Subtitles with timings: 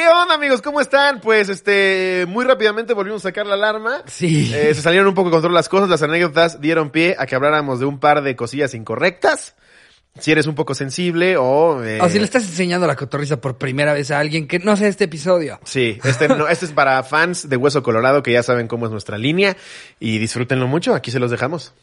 [0.00, 0.62] ¿Qué onda, amigos?
[0.62, 1.20] ¿Cómo están?
[1.20, 4.02] Pues, este, muy rápidamente volvimos a sacar la alarma.
[4.06, 4.50] Sí.
[4.54, 7.34] Eh, se salieron un poco de control las cosas, las anécdotas dieron pie a que
[7.34, 9.56] habláramos de un par de cosillas incorrectas.
[10.18, 11.84] Si eres un poco sensible o...
[11.84, 14.74] eh, O si le estás enseñando la cotorriza por primera vez a alguien que no
[14.74, 15.60] sea este episodio.
[15.64, 18.92] Sí, este, no, este es para fans de Hueso Colorado que ya saben cómo es
[18.92, 19.54] nuestra línea
[19.98, 20.94] y disfrútenlo mucho.
[20.94, 21.74] Aquí se los dejamos.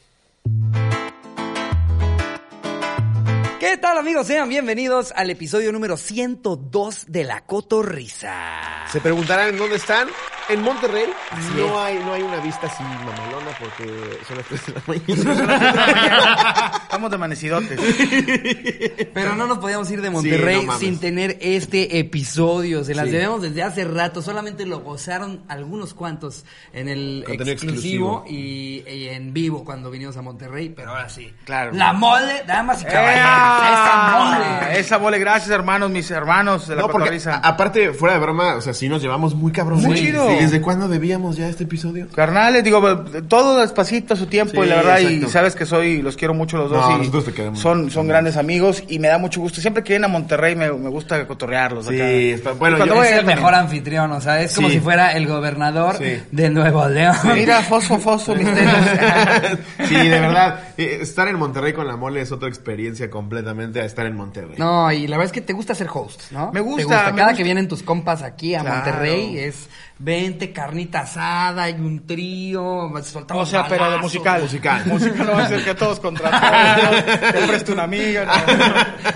[3.78, 4.26] ¿Qué tal amigos?
[4.26, 8.34] Sean bienvenidos al episodio número 102 de La Cotorrisa.
[8.92, 10.08] Se preguntarán en dónde están.
[10.50, 11.72] En Monterrey Así no es.
[11.74, 14.82] hay, no hay una vista así mamalona porque son las 3 de la
[15.36, 16.72] mañana.
[16.84, 17.80] Estamos de amanecidotes.
[19.14, 20.80] Pero no nos podíamos ir de Monterrey Sí, no mames.
[20.80, 22.86] sin tener este episodio.
[22.86, 23.12] Se las Sí.
[23.12, 24.22] debemos desde hace rato.
[24.22, 28.26] Solamente lo gozaron algunos cuantos en el Contenido exclusivo, exclusivo.
[28.30, 30.70] Y, y en vivo cuando vinimos a Monterrey.
[30.70, 31.30] Pero ahora sí.
[31.44, 31.74] Claro.
[31.74, 32.94] La mole, damas y ¡Ea!
[33.68, 34.80] Esa mole.
[34.80, 37.36] Esa mole, gracias hermanos, mis hermanos de la No, porque cotorriza.
[37.36, 39.82] a- aparte, fuera de broma, o sea, sí nos llevamos muy cabrón.
[39.82, 40.28] Muy chido.
[40.30, 42.08] sí, ¿Desde cuándo debíamos ya este episodio?
[42.16, 42.82] Carnales, digo,
[43.28, 46.34] todo despacito a su tiempo Sí, y la verdad, y sabes que soy, los quiero
[46.34, 47.60] mucho los dos No, y nosotros te queremos.
[47.60, 49.62] son, son grandes amigos y me da mucho gusto.
[49.62, 52.08] Siempre que vienen a Monterrey me, me gusta cotorrearlos Sí, acá.
[52.10, 53.38] está- bueno, Y cuando yo- voy Es el también.
[53.40, 54.76] mejor anfitrión, o sea, es como Sí.
[54.76, 56.22] si fuera el gobernador Sí.
[56.32, 57.16] de Nuevo León.
[57.34, 58.48] Mira, fosfo, fosfo, mis
[59.88, 60.60] sí, de verdad.
[60.78, 64.56] eh, Estar en Monterrey con la mole es otra experiencia completamente a estar en Monterrey.
[64.58, 66.52] No, y la verdad es que te gusta ser host, ¿no?
[66.52, 67.12] Me gusta, Te gusta.
[67.12, 67.38] me Cada gusta.
[67.38, 68.76] que vienen tus compas aquí a Claro.
[68.76, 69.70] Monterrey es
[70.00, 74.42] vente, carnita asada, hay un trío, soltamos O sea, pero de musical.
[74.42, 74.86] Musical.
[74.86, 76.30] Musical no va a ser que todos contra
[77.12, 77.32] todos.
[77.34, 78.26] Te presto una amiga.
[78.26, 78.34] no.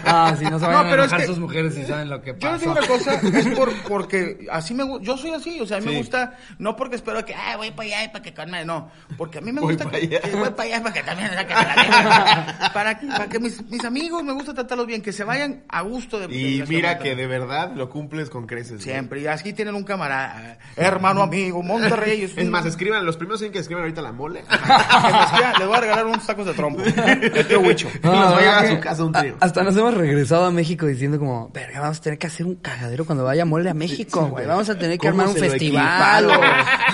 [0.06, 2.40] Ah, si no van No, a es que- sus mujeres y saben lo que Yo
[2.40, 2.52] pasa.
[2.54, 5.78] les digo una cosa, es por, porque así me gusta, yo soy así, o sea,
[5.78, 5.92] a mí Sí.
[5.94, 8.90] me gusta, no porque espero que, ah, voy para allá y para que calme, no,
[9.18, 11.46] porque a mí me Voy gusta pa' que, voy para allá para que también, para
[11.48, 11.54] que,
[12.74, 16.20] para, para que mis, mis amigos me gusta tratarlos bien, que se vayan a gusto
[16.20, 18.72] de Y de- mira que de verdad lo cumples con creces.
[18.78, 18.82] güey.
[18.84, 22.24] Siempre, y aquí tienen un camarada, hermano, amigo, Monterrey.
[22.36, 24.44] Es más, escriban, los primeros tienen que escriban ahorita la mole.
[24.50, 27.90] que les voy a regalar unos tacos de trompo, de tío Huicho.
[28.04, 29.36] No, Los la voy a verdad llevar a que su casa un trío.
[29.40, 32.56] Hasta nos hemos regresado a México diciendo como, verga, vamos a tener que hacer un
[32.56, 34.46] cagadero cuando vaya mole a México, güey.
[34.46, 36.26] Vamos a tener que ¿Cómo armar un festival.
[36.30, 36.40] o-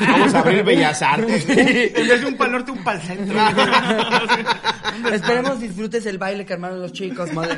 [0.01, 1.45] Vamos a abrir Bellas Artes.
[1.49, 3.37] En vez de un pal norte, un pal centro.
[5.13, 7.57] Esperemos disfrutes el baile que armaron los chicos, mole.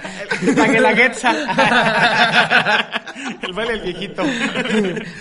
[0.56, 1.34] La guelaguetza.
[3.50, 4.24] El baile del viejito.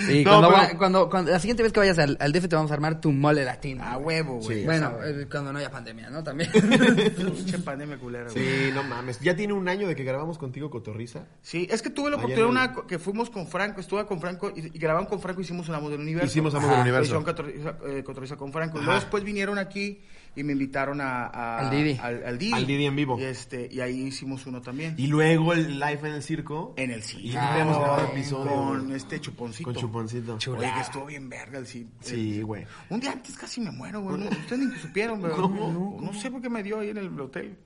[0.07, 2.47] Sí, No, cuando, pero- va- cuando, cuando- la siguiente vez que vayas al, al DF
[2.49, 3.83] te vamos a armar tu mole latino.
[3.85, 4.61] A huevo, güey.
[4.61, 4.65] Sí.
[4.67, 6.23] bueno, eh, cuando no haya pandemia, ¿no?
[6.23, 6.51] También.
[7.17, 8.45] Pinche pandemia culera, güey.
[8.45, 9.19] Sí, no mames.
[9.21, 11.25] Ya tiene un año de que grabamos contigo Cotorriza.
[11.43, 14.53] Sí, es que tuve la oportunidad el- una que fuimos con Franco, estuve con Franco
[14.55, 16.27] y, y grababan con Franco, hicimos un Amo del Universo.
[16.27, 16.81] Hicimos Amos del.
[16.81, 17.01] Universo.
[17.15, 18.79] Edición Cotorriza, eh, Cotorriza con Franco.
[18.79, 20.03] Luego después vinieron aquí
[20.39, 21.99] y me invitaron a, a- Al Didi.
[22.03, 22.53] Al, al Didi.
[22.53, 23.19] Al Didi en vivo.
[23.19, 24.95] Y, este, y ahí hicimos uno también.
[24.97, 26.75] Y luego el live en el circo.
[26.77, 27.23] en el cine.
[27.25, 28.51] Y no habíamos Ah, grabado no, episodio.
[28.53, 29.65] Con este chuponcito.
[29.73, 30.39] Con chuponcito.
[30.57, 31.91] Oye, que estuvo bien verga el cine.
[32.01, 32.65] Sí, güey.
[32.91, 34.19] Un día antes casi me muero, güey.
[34.19, 35.33] No, ustedes ni supieron, güey.
[35.33, 35.99] ¿Cómo?
[36.01, 37.57] No, sé por qué me dio ahí en el hotel.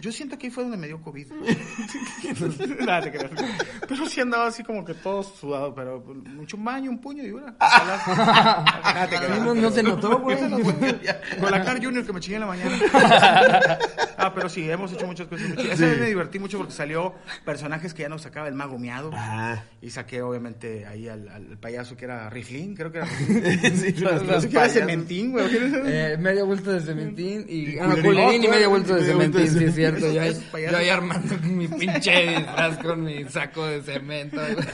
[0.00, 1.26] Yo siento que ahí fue donde me dio COVID.
[2.86, 3.30] Nada, te creas.
[3.88, 7.30] Pero sí andaba así como que todo sudado, pero mucho un baño, un puño y
[7.30, 7.54] una.
[7.58, 9.40] Nada, te creas.
[9.40, 10.36] no, no se notó, güey.
[11.40, 12.78] Con la Car Junior que me chingué en la mañana.
[14.16, 15.46] Ah, pero sí, hemos hecho muchas cosas.
[15.58, 19.10] Esa vez me divertí mucho porque salió personajes que ya nos sacaba el mago miado.
[19.14, 19.62] Ah.
[19.80, 23.76] Y saqué, obviamente, ahí al, al payaso que era Riflín, creo que era Riflín.
[23.76, 24.22] Sí, los-
[25.42, 25.86] No.
[25.86, 27.78] Eh, medio vuelto de cementín y...
[27.78, 28.02] Ah, culerín.
[28.04, 28.46] culerín y
[28.92, 30.10] No, de cementín, sí es cierto.
[30.10, 30.22] Yo
[30.58, 34.40] yo ahí armando mi pinche disfraz con mi saco de cemento.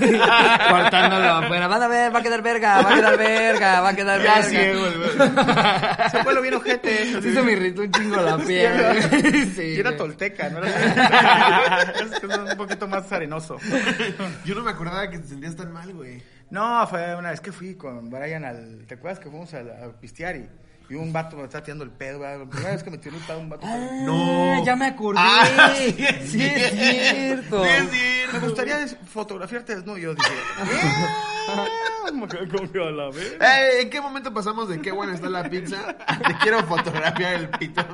[0.71, 1.69] Cortándolo afuera.
[1.69, 4.35] Van a ver, va a quedar verga, va a quedar verga, va a quedar Ya
[4.35, 4.49] verga.
[4.49, 4.85] ciego.
[6.11, 7.21] Se fue lo bien ojete.
[7.23, 9.03] Sí se me irritó un chingo la piel.
[9.55, 10.59] Sí, Y era tolteca, ¿no?
[10.59, 11.83] Era...
[12.01, 13.57] es que es un poquito más arenoso.
[14.45, 16.23] Yo no me acordaba que te sentías tan mal, güey.
[16.51, 18.85] No, fue una vez que fui con Brian al...
[18.87, 20.37] ¿Te acuerdas que fuimos a, a pistear
[20.89, 22.19] y, un vato me estaba tirando el pedo?
[22.19, 22.39] güey?
[22.39, 23.67] La primera vez que me tiró el pedo un vato.
[23.67, 25.21] Ah, ya me acordé.
[25.23, 27.65] Ah, sí es sí es cierto.
[27.65, 28.33] Sí es cierto.
[28.33, 29.99] Me gustaría fotografiarte desnudo.
[29.99, 30.33] Y yo dije...
[31.49, 31.67] "Ah,
[32.13, 33.37] me quedé como que a la vez.
[33.41, 35.97] Ey, ¿En qué momento pasamos de qué buena está la pizza?
[36.27, 37.85] Te quiero fotografiar el pito.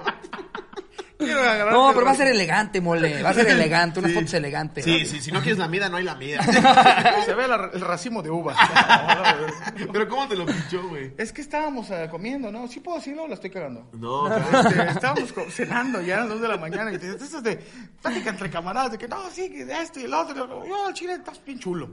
[1.26, 3.22] No, pero va a ser elegante, mole.
[3.22, 3.98] Va a ser elegante.
[4.00, 4.16] Unas Sí.
[4.18, 4.84] fotos elegantes.
[4.84, 6.42] Sí, sí, si no quieres la mida, no hay la mida.
[7.24, 8.56] Se ve la- el racimo de uvas.
[9.92, 11.12] Pero ¿cómo te lo pinchó, güey?
[11.18, 12.68] Es que estábamos eh, comiendo, ¿no?
[12.68, 13.88] Sí puedo decirlo, o la estoy cagando.
[13.94, 17.42] No, Este, estábamos cenando ya a las 2 de la mañana y te eso es
[17.42, 17.56] de
[18.02, 20.64] plática entre camaradas de que no, sí, que de esto y el otro.
[20.66, 21.90] Yo, al chile, estás bien chulo.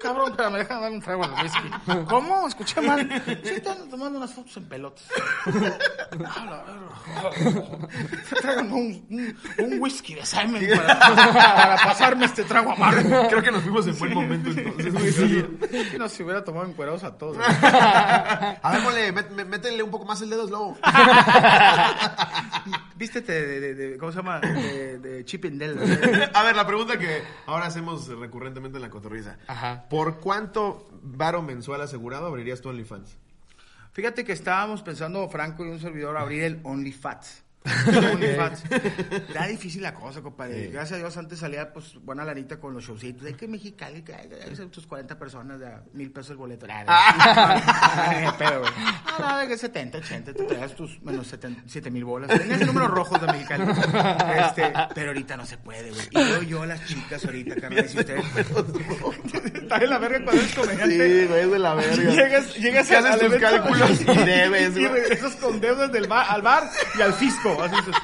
[0.00, 1.70] Cabrón, pero me dejan dar un trago al whisky.
[2.08, 2.46] ¿Cómo?
[2.48, 3.08] Escuché mal.
[3.42, 5.04] Sí, están tomando unas fotos en pelotas.
[5.46, 6.64] Verga.
[8.40, 9.38] Tráiganme un, un,
[9.72, 13.28] un whisky de Simon para, para pasarme este trago amargo.
[13.28, 14.92] Creo que nos fuimos en buen momento entonces.
[14.92, 15.12] güey.
[15.12, 15.44] Sí.
[15.98, 17.36] No, se hubiera tomado encuerados a todos.
[17.40, 20.76] A ver, mole, mét- mé- métele un poco más el dedo, Slobo.
[22.96, 24.40] Vístete de, de, de- ¿cómo se llama?
[24.40, 26.30] De, de Chip and Dale.
[26.34, 29.36] A ver, la pregunta que ahora hacemos recurrentemente en la cotorriza.
[29.48, 29.61] Ajá.
[29.88, 33.16] ¿Por cuánto varo mensual asegurado abrirías tu OnlyFans?
[33.92, 37.41] Fíjate que estábamos pensando, Franco y un servidor, abrir el OnlyFats.
[39.30, 40.68] Era difícil la cosa, compadre.
[40.68, 43.22] Gracias a Dios antes salía pues buena lanita con los showcitos.
[43.24, 44.14] De que Mexicali, que
[44.70, 46.66] tus 40 personas de a mil pesos el boleto.
[46.70, 48.72] Ah, pero, güey.
[49.18, 51.32] No, no, de que 70, 80, te traes tus menos
[51.66, 52.28] 7 mil bolas.
[52.36, 53.64] Tenías el número rojos de Mexicali.
[54.38, 56.42] Este, pero ahorita no se puede, güey.
[56.42, 58.24] Y yo a las chicas ahorita, carnal, si ustedes...
[59.54, 61.26] Está en la verga cuando eres comediante.
[61.26, 62.12] güey, es de la verga.
[62.12, 65.02] Llegas, llegas ¿Qué haces tus cálculos y debes, y güey?
[65.02, 67.51] regresas con deudas del bar, al bar y al fisco.
[67.60, 67.94] Así dices,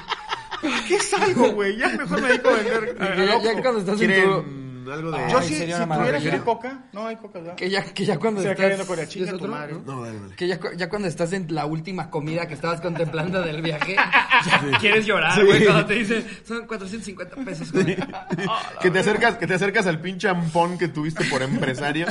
[0.87, 1.77] ¿qué salgo, güey?
[1.77, 2.95] Ya mejor me dedico a vender.
[2.97, 4.15] Que al ya, ya cuando estás en tu...
[4.15, 4.59] ¿Quieren
[4.91, 5.17] algo de...?
[5.19, 6.29] Ay, Yo sí, si sería una tuviera maravilla.
[6.31, 7.55] ¿quiere coca, no hay coca, ¿verdad?
[7.55, 8.63] Que ya, que ya cuando Se estás...
[8.65, 9.47] cayendo con la chinga ¿Es tu otro?
[9.49, 9.73] madre.
[9.73, 9.79] ¿No?
[9.95, 10.35] No, dale, dale.
[10.35, 13.95] Que ya, cu- ya cuando estás en la última comida que estabas contemplando del viaje,
[14.45, 17.95] ya quieres llorar, güey, cuando te dicen, son 450 pesos, güey.
[18.81, 22.07] que te acercas, que te acercas al pinche ampón que tuviste por empresario.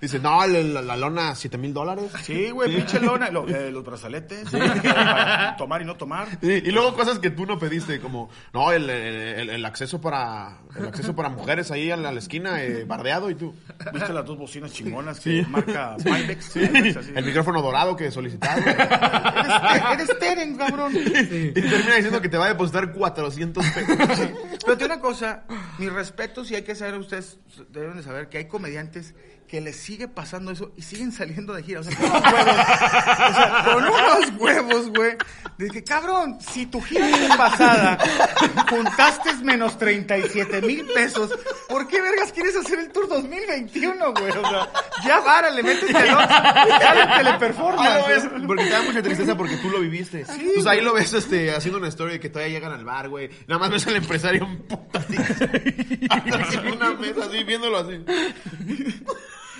[0.00, 2.10] Dice, no, la, la- la lona, 7 mil dólares.
[2.22, 3.30] Sí, güey, pinche lona.
[3.30, 4.48] Lo- eh, los brazaletes.
[4.50, 6.28] para tomar y no tomar.
[6.40, 10.58] Sí, y luego cosas que tú no pediste, como, no, el, el- el acceso para
[10.76, 13.54] el acceso para mujeres ahí a la, a la esquina, eh, bardeado, y tú.
[13.92, 15.96] ¿Viste las dos bocinas chingonas que marca?
[16.02, 16.56] Pyrex,
[16.96, 17.12] así.
[17.14, 18.64] El micrófono dorado que solicitaron.
[18.68, 20.92] Eres, eres Teren, cabrón.
[20.94, 23.96] Y te termina diciendo que te va a depositar 400 pesos.
[24.64, 25.44] Pero tiene una cosa,
[25.78, 27.38] mis respetos y hay que saber, ustedes
[27.70, 29.14] deben de saber que hay comediantes
[29.48, 31.80] que les sigue pasando eso y siguen saliendo de gira.
[31.80, 32.56] O sea, con unos huevos.
[33.28, 35.16] O sea, con unos huevos, güey.
[35.56, 37.98] De que, cabrón, si tu gira pasada
[38.70, 41.30] juntaste menos 37 mil pesos,
[41.68, 44.30] ¿por qué vergas quieres hacer el tour 2021, güey?
[44.30, 44.70] O sea,
[45.04, 46.28] ya várale, métete al
[46.78, 47.90] ya el teleperformance.
[47.90, 50.24] Ah, ves, porque te da mucha tristeza porque tú lo viviste.
[50.54, 53.30] pues ahí lo ves este, haciendo una story de que todavía llegan al bar, güey.
[53.46, 55.16] Nada más ves al empresario un puto así.
[56.00, 58.04] En una mesa así, viéndolo así.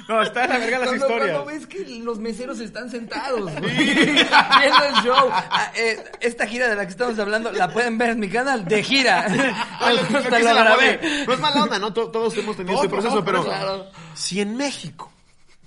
[0.08, 1.30] No, está en la verga las Cuando, historias.
[1.36, 5.28] cuando ves que los meseros están sentados, güey, viendo el show.
[5.30, 8.64] Ah, eh, esta gira de la que estamos hablando la pueden ver en mi canal
[8.64, 9.26] de gira.
[9.80, 11.24] Hasta la grabé.
[11.26, 11.92] No es mala onda, ¿no?
[11.92, 13.44] To- Todos hemos tenido este proceso, pero.
[13.44, 13.86] Claro.
[14.14, 15.12] si en México,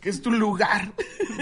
[0.02, 0.92] que es tu lugar,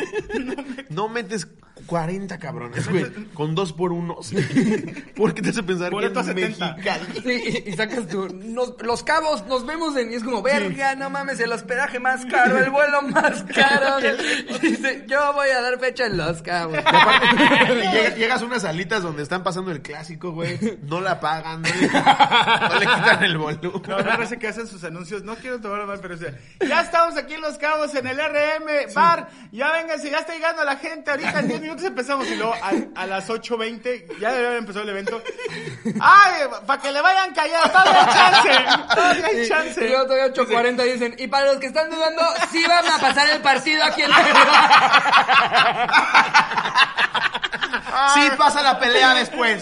[0.89, 1.47] no metes
[1.89, 4.31] 40 cabrones, güey, con dos por unos,
[5.15, 6.75] ¿por qué te hace pensar que 70.
[6.77, 7.05] Mexicali?
[7.23, 8.27] Sí, y, y sacas tu...
[8.29, 10.11] nos- los cabos, nos vemos en...
[10.11, 13.97] Y es como, verga, no mames, el hospedaje más caro, el vuelo más caro.
[14.61, 16.77] Y dice, yo voy a dar fecha en los cabos.
[16.79, 21.61] Y aparte- llegas a unas salitas donde están pasando el clásico, güey, no la pagan,
[21.61, 23.59] no le, no le quitan el volumen.
[23.87, 25.23] No, me parece que hacen sus anuncios.
[25.23, 26.33] No quiero tomar mal, pero o sea,
[26.67, 29.29] ya estamos aquí en Los Cabos, en el RM, bar.
[29.51, 31.09] Ya vénganse, ya está llegando la gente.
[31.11, 32.27] Ahorita en 10 minutos empezamos.
[32.27, 35.21] Y luego a, a las 8.20 ya debe haber empezado el evento.
[36.01, 36.33] ¡Ay!
[36.65, 37.69] Para que le vayan callando.
[37.71, 38.95] Todavía hay chance.
[38.95, 39.87] Todavía hay Y chance.
[39.87, 42.21] luego todavía 8.40 dicen, y para los que están dudando,
[42.51, 44.11] sí van a pasar el partido aquí en
[48.13, 49.61] Sí pasa la pelea después.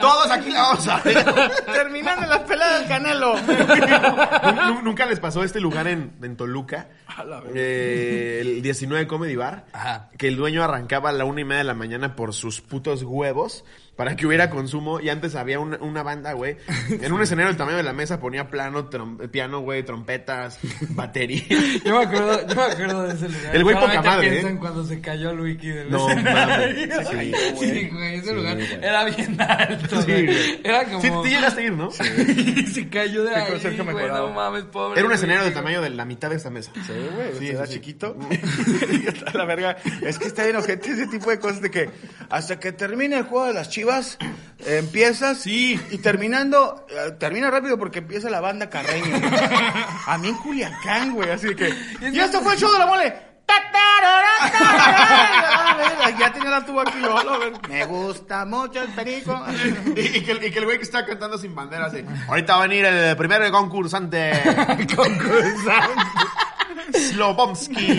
[0.00, 1.24] Todos aquí la vamos a ver.
[1.72, 3.34] Terminando las peleas del Canelo.
[3.40, 6.88] Nu- nu- ¿Nunca les pasó este lugar en, en Toluca?
[7.54, 9.64] Eh, el 19 Comedy Bar.
[9.72, 10.10] Ajá.
[10.18, 13.64] Que el dueño arrancaba a la y media de la mañana por sus putos huevos
[13.96, 15.00] para que hubiera consumo.
[15.00, 16.56] Y antes había una, una banda, güey.
[16.88, 20.58] En un escenario del tamaño de la mesa ponía plano, trom- piano, güey, trompetas,
[20.90, 21.42] batería.
[21.84, 23.56] Yo me acuerdo, yo me acuerdo de ese lugar.
[23.56, 24.56] El güey poca madre, ¿eh?
[24.58, 26.46] cuando se cayó Luigi del No escenario.
[26.46, 27.08] mames.
[27.12, 27.32] Sí,
[27.72, 28.68] Sí, güey, ese Sí, lugar güey.
[28.82, 30.60] era bien alto, Sí, güey.
[30.64, 31.00] Era como...
[31.02, 31.88] Sí, tú llegaste a ir, ¿no?
[31.88, 33.52] y se cayó de ahí,
[33.92, 34.98] güey, no mames, pobre.
[34.98, 36.72] Era un escenario del tamaño de la mitad de esta mesa.
[36.86, 37.78] Sí, güey, Sí, era sí, sí.
[37.78, 38.16] chiquito.
[38.90, 39.76] Y está la verga.
[40.02, 41.90] Es que está bien ojete ese tipo de cosas de que
[42.30, 44.16] hasta que termine el juego de las chivas,
[44.60, 45.80] eh, empiezas Sí.
[45.90, 49.18] y terminando, eh, termina rápido porque empieza la banda Carreño.
[49.18, 49.32] güey.
[50.06, 51.74] A mí en Culiacán, güey, así que.
[52.00, 53.12] Y esto fue el show de la mole.
[54.44, 57.52] A ver, Ya tenía la tuba aquí, lo, lo, ver.
[57.68, 59.44] Me gusta mucho el perico.
[59.96, 62.04] Y, y que, el- y que el güey que está cantando sin bandera así.
[62.28, 64.30] Ahorita va a venir el primer concursante.
[64.96, 66.02] concursante.
[66.92, 67.96] Slobomsky.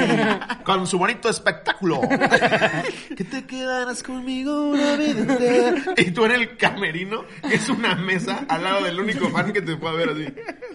[0.64, 2.02] Con su bonito espectáculo.
[3.16, 5.74] que te quedarás conmigo una vida entera.
[5.98, 9.62] Y tú en el camerino, que es una mesa al lado del único fan que
[9.62, 10.34] te puede ver así.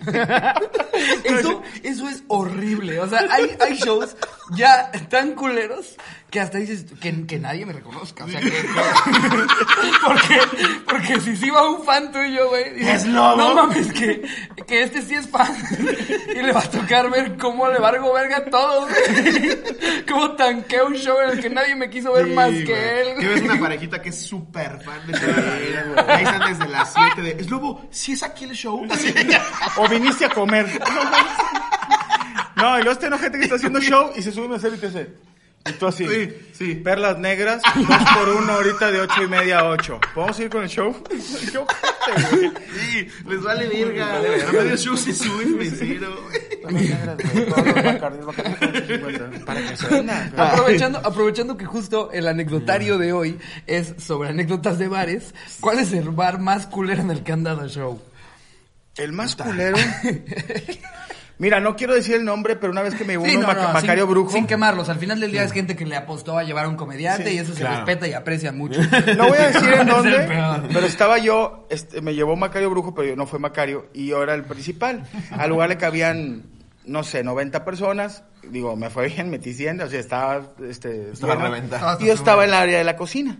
[1.24, 2.98] Eso, eso es horrible.
[3.00, 4.16] O sea, hay, hay shows
[4.52, 5.94] ya tan culeros
[6.30, 8.24] que hasta dices que, que nadie me reconozca.
[8.24, 8.66] O sea, que, que-
[10.04, 10.40] porque,
[10.88, 12.74] porque si sí va un fan tuyo, güey.
[12.74, 13.36] dices, Es lobo.
[13.36, 14.22] No mames, que,
[14.66, 15.54] que este sí es fan.
[16.30, 19.58] Y le va a tocar ver cómo le vargo verga a todos, güey.
[20.08, 22.64] Cómo tanquea un show en el que nadie me quiso ver Sí, más güey.
[22.64, 23.18] que él.
[23.18, 26.10] Que ves una parejita que es súper fan de Shakira, güey.
[26.10, 27.30] Ahí están desde las 7 de...
[27.42, 28.86] Es lobo, si es aquí el show.
[29.76, 30.66] O viniste a comer.
[32.56, 34.78] No, y luego está gente que está haciendo show y se sube a hacer y
[34.78, 35.14] te dice.
[35.68, 36.06] Y tú así.
[36.06, 36.74] Sí, sí.
[36.76, 40.00] Perlas negras, dos por uno ahorita de ocho y media a ocho.
[40.14, 41.02] ¿Podemos ir con el show?
[41.52, 42.52] Qué ojete, güey.
[42.74, 44.16] Sí, les vale verga.
[44.16, 46.28] A medio show se suben mesero.
[46.62, 47.46] Perlas negras, güey.
[47.46, 49.44] Todos los Bacardí, Bacardí con 8.50.
[49.44, 50.32] Para que se venda.
[50.36, 55.92] Aprovechando, aprovechando que justo el anecdotario de hoy es sobre anécdotas de bares, ¿cuál es
[55.92, 58.00] el bar más culero en el que han dado show?
[58.96, 59.76] El más culero.
[61.38, 63.54] Mira, no quiero decir el nombre, pero una vez que me llevó Sí, uno no,
[63.54, 64.32] no, Macario sin, Brujo.
[64.32, 64.88] Sin quemarlos.
[64.88, 67.36] Al final del día es gente que le apostó a llevar a un comediante Sí,
[67.36, 68.80] y eso se respeta y aprecia mucho.
[69.16, 70.28] No voy a decir en dónde,
[70.72, 74.22] pero estaba yo, este, me llevó Macario Brujo, pero yo no fue Macario, y yo
[74.22, 75.04] era el principal.
[75.30, 76.42] Al lugar le cabían,
[76.84, 78.24] no sé, 90 personas.
[78.50, 81.98] Digo, me fue bien, metí 100, o sea, estaba, este, Estaba reventado.
[82.00, 83.38] Y yo estaba en el área de la cocina.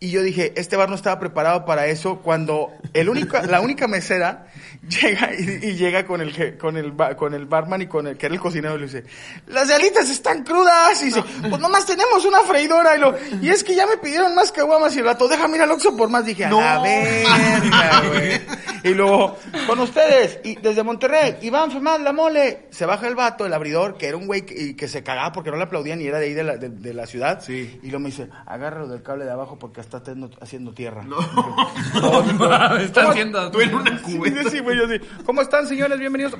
[0.00, 3.88] Y yo dije, este bar no estaba preparado para eso cuando el único, la única
[3.88, 4.46] mesera
[4.88, 8.16] llega y, y llega con el, que- con el, con el barman y con el
[8.16, 9.04] que era el cocinero y le dice,
[9.48, 11.02] las alitas están crudas.
[11.02, 12.96] Y dice, pues nomás tenemos una freidora.
[12.96, 15.62] Y, lo, y es que ya me pidieron más caguamas y el rato, déjame ir
[15.64, 16.24] al Oxxo por más.
[16.24, 16.60] Dije, a No.
[16.60, 18.40] la verga, güey.
[18.84, 19.36] Y luego,
[19.66, 22.68] con ustedes, y desde Monterrey, Iván Femán, la mole.
[22.70, 25.32] Se baja el vato, el abridor, que era un güey que, y que se cagaba
[25.32, 27.42] porque no le aplaudían y era de ahí de la, de, de la ciudad.
[27.44, 27.80] Sí.
[27.82, 31.02] Y luego me dice, agárralo del cable de abajo porque está tendo- haciendo tierra.
[31.02, 31.16] No.
[32.78, 33.50] Está haciendo...
[33.50, 34.50] Tú en una Sí, cubeta.
[34.50, 35.98] sí, güey, yo así, ¿cómo están, señores?
[35.98, 36.34] Bienvenidos.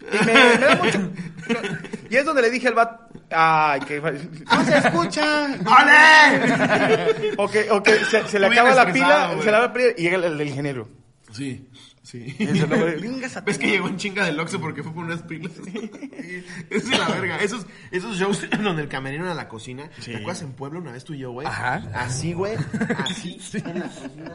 [0.00, 0.98] Y me, me da mucho...
[2.10, 4.00] Y es donde le dije al vato, ay, que...
[4.00, 5.46] No se escucha.
[5.66, 7.34] ¡Ole!
[7.36, 9.38] O que, o que se, se le Muy acaba la pila, güey.
[9.40, 10.88] se le acaba la pila y llega el, el ingeniero.
[11.32, 11.68] Sí,
[12.04, 12.36] sí.
[12.38, 13.58] ¿Ves que tomar".
[13.58, 15.52] llegó en chinga del Oxxo porque fue por unas pilas?
[15.58, 15.64] Eso
[16.70, 17.38] es la verga.
[17.38, 19.90] Esos, esos shows donde el camerino era la cocina.
[20.04, 21.46] ¿Te acuerdas en Puebla una vez tú y yo, güey?
[21.46, 21.82] Ajá.
[21.94, 22.54] Así, güey.
[22.98, 23.40] Así.
[23.64, 24.30] En la cocina.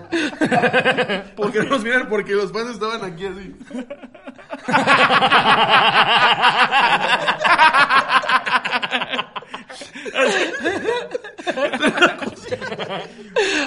[1.38, 3.54] Porque no nos miran porque los fans estaban aquí así.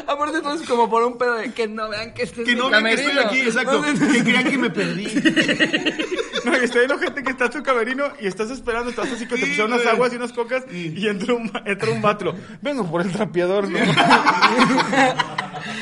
[0.06, 2.54] Aparte todo es como por un pedo de que no vean que este es Que
[2.56, 3.84] no vean que estoy aquí, exacto.
[3.84, 5.06] Entonces- Que crean que me perdí.
[6.44, 9.28] No, y está viendo gente que está en su camerino y estás esperando, estás así
[9.28, 12.34] que te pusieron unas aguas y unas cocas y entra un, entra un vato.
[12.60, 13.78] Vengo por el trapeador, ¿no?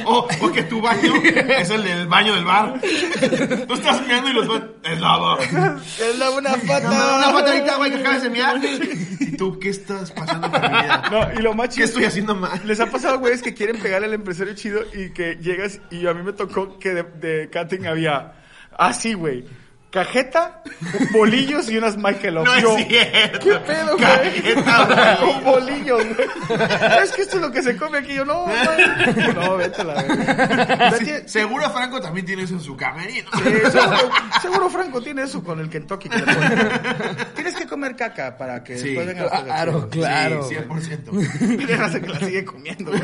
[0.04, 2.78] O, o que tu baño es el del baño del bar.
[3.66, 4.64] Tú estás mirando y los fans.
[4.82, 5.38] Es lava.
[5.42, 6.80] Es la una pata.
[6.90, 8.60] no, una patadita, güey, que acabas de mirar.
[9.20, 11.08] ¿Y tú qué estás pasando con mi vida?
[11.10, 12.60] No, y lo más ¿Qué chido estoy haciendo mal?
[12.64, 16.14] Les ha pasado, güeyes, que quieren pegarle al empresario chido y que llegas y a
[16.14, 18.34] mí me tocó que de, de catering había
[18.76, 19.44] así, güey.
[19.90, 20.62] Cajeta,
[21.12, 23.38] bolillos y unas Michael No es Yo, cierto.
[23.40, 24.06] ¿Qué pedo, güey?
[24.08, 26.28] Cajeta, Con bolillos, güey.
[27.02, 28.14] Es que esto es lo que se come aquí.
[28.14, 29.32] Yo, no, no.
[29.34, 30.92] No, vete a la verga.
[30.98, 33.28] Sí, Tiene- seguro Franco también tiene eso en su camerino.
[33.34, 36.22] Sí, seguro, seguro Franco tiene eso con el Kentucky que.
[37.34, 38.84] Tienes que comer caca para que Sí.
[38.94, 40.48] después vengan cosas Claro, claro.
[40.48, 41.60] Sí, 100%.
[41.62, 42.92] Y de raza que la sigue comiendo.
[42.92, 43.02] güey.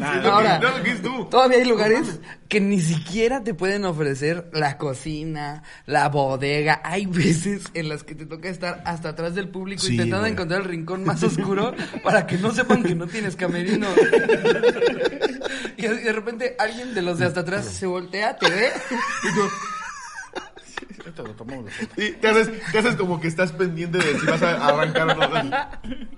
[0.00, 1.26] Nada, Ahora, No, ¿qué es tú?
[1.26, 6.80] todavía hay lugares que ni siquiera te pueden ofrecer la cocina, la bodega.
[6.84, 10.32] Hay veces en las que te toca estar hasta atrás del público Sí, intentando güey.
[10.32, 13.88] encontrar el rincón más oscuro para que no sepan que no tienes camerino.
[15.76, 18.68] Y de de repente alguien de los de hasta atrás se voltea, te ve
[19.24, 19.40] y tú,
[21.04, 21.92] Ahorita lo tomamos foto.
[21.96, 25.14] Sí, te haces, te haces como que estás pendiente de si vas a arrancar o
[25.14, 25.28] no.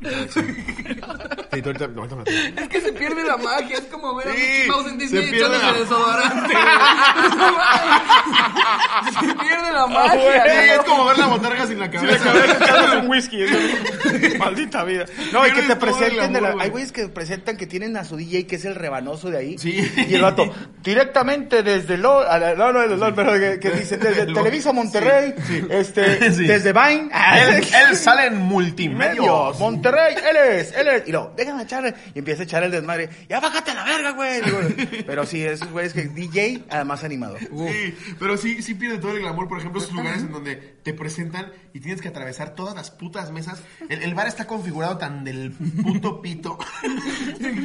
[1.55, 4.29] Sí, tú ahorita, no, ahorita me- es que se pierde la magia, es como ver
[4.29, 6.55] a Sí, Mickey Mouse en se Disney pierde echándose la- desodorante.
[9.21, 10.45] se pierde la magia.
[10.45, 10.73] Sí, ¿no?
[10.75, 12.33] es como ver la botarga sin la Sí, cabeza.
[12.61, 13.39] echándose un whisky.
[14.39, 15.05] Maldita vida.
[15.33, 16.33] No, y que te todo el presenten.
[16.33, 16.65] de la- glamour, güey.
[16.65, 19.59] hay güeyes que presentan que tienen a su DJ, que es el rebanoso de ahí.
[19.59, 19.91] Sí.
[20.09, 23.71] Y el vato, directamente desde lo, a la- no, no, el LOL, pero que, que
[23.71, 25.67] dice desde Lo- Televisa Monterrey, Sí, sí.
[25.71, 26.45] este, Sí.
[26.47, 27.11] desde Vine.
[27.57, 29.19] Él, él sale en multimedios.
[29.19, 31.09] Medios, Monterrey, él es, él es.
[31.09, 31.95] Y luego, déjame echarle.
[32.15, 33.09] Y empieza a echar el desmadre.
[33.29, 34.41] Ya bájate a la verga, güey.
[34.43, 34.59] Digo,
[35.07, 37.39] Pero sí, esos güeyes que DJ, además animador.
[37.41, 39.49] Sí, pero sí, sí pierde todo el glamour.
[39.49, 43.31] Por ejemplo, esos lugares en donde te presentan y tienes que atravesar todas las putas
[43.31, 43.61] mesas.
[43.89, 46.59] El, el bar está configurado tan del puto pito.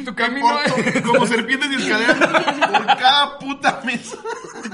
[0.06, 0.48] Tu camino
[1.06, 4.18] como serpientes y escaleras por cada puta mesa.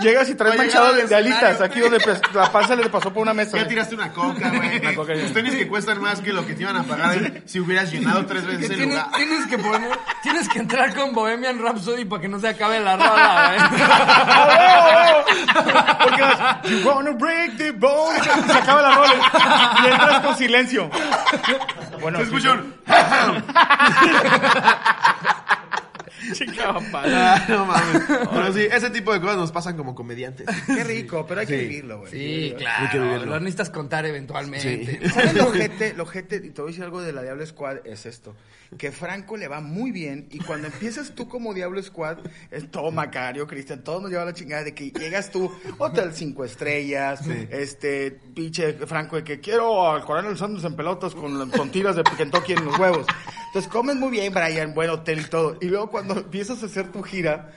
[0.01, 1.99] Llegas y traes manchado de, de alitas, aquí donde,
[2.33, 3.57] la panza le pasó por una mesa.
[3.57, 4.79] Ya tiraste una coca, güey.
[4.79, 5.23] Una coca, ya.
[5.23, 8.25] Los tenis que cuestan más que lo que te iban a pagar si hubieras llenado
[8.25, 9.11] tres veces el tienes, lugar.
[9.15, 12.95] tienes que poner, tienes que entrar con Bohemian Rhapsody para que no se acabe la
[12.97, 13.53] rola,
[15.55, 15.65] güey.
[16.03, 18.17] Porque vas, you wanna break the bone.
[18.19, 19.13] Y se acaba la rola.
[19.83, 20.89] Y entras con silencio.
[22.01, 22.73] Bueno, Se escucha un...
[26.33, 28.01] Chica Ah, no mames.
[28.07, 30.47] Pero sí, ese tipo de cosas nos pasan como comediantes.
[30.65, 31.67] Qué rico, pero hay que Sí.
[31.67, 32.11] vivirlo, güey.
[32.11, 33.03] Sí, que claro.
[33.03, 33.25] vivirlo.
[33.25, 34.99] Lo necesitas contar eventualmente.
[35.01, 35.09] Sí.
[35.09, 37.77] ¿Sabes lo gente, lo gente, y te voy a decir algo de la Diablo Squad,
[37.85, 38.35] es esto,
[38.77, 42.17] que Franco le va muy bien y cuando empiezas tú como Diablo Squad,
[42.51, 46.11] es todo Macario, Cristian, todos nos lleva a la chingada de que llegas tú, hotel
[46.13, 51.69] cinco estrellas, este, pinche Franco de que quiero al Coronel Sanders en pelotas con, con
[51.71, 53.05] tiras de Kentucky en los huevos.
[53.47, 55.57] Entonces comes muy bien, Brian, buen hotel y todo.
[55.61, 57.51] Y luego cuando empiezas a hacer tu gira,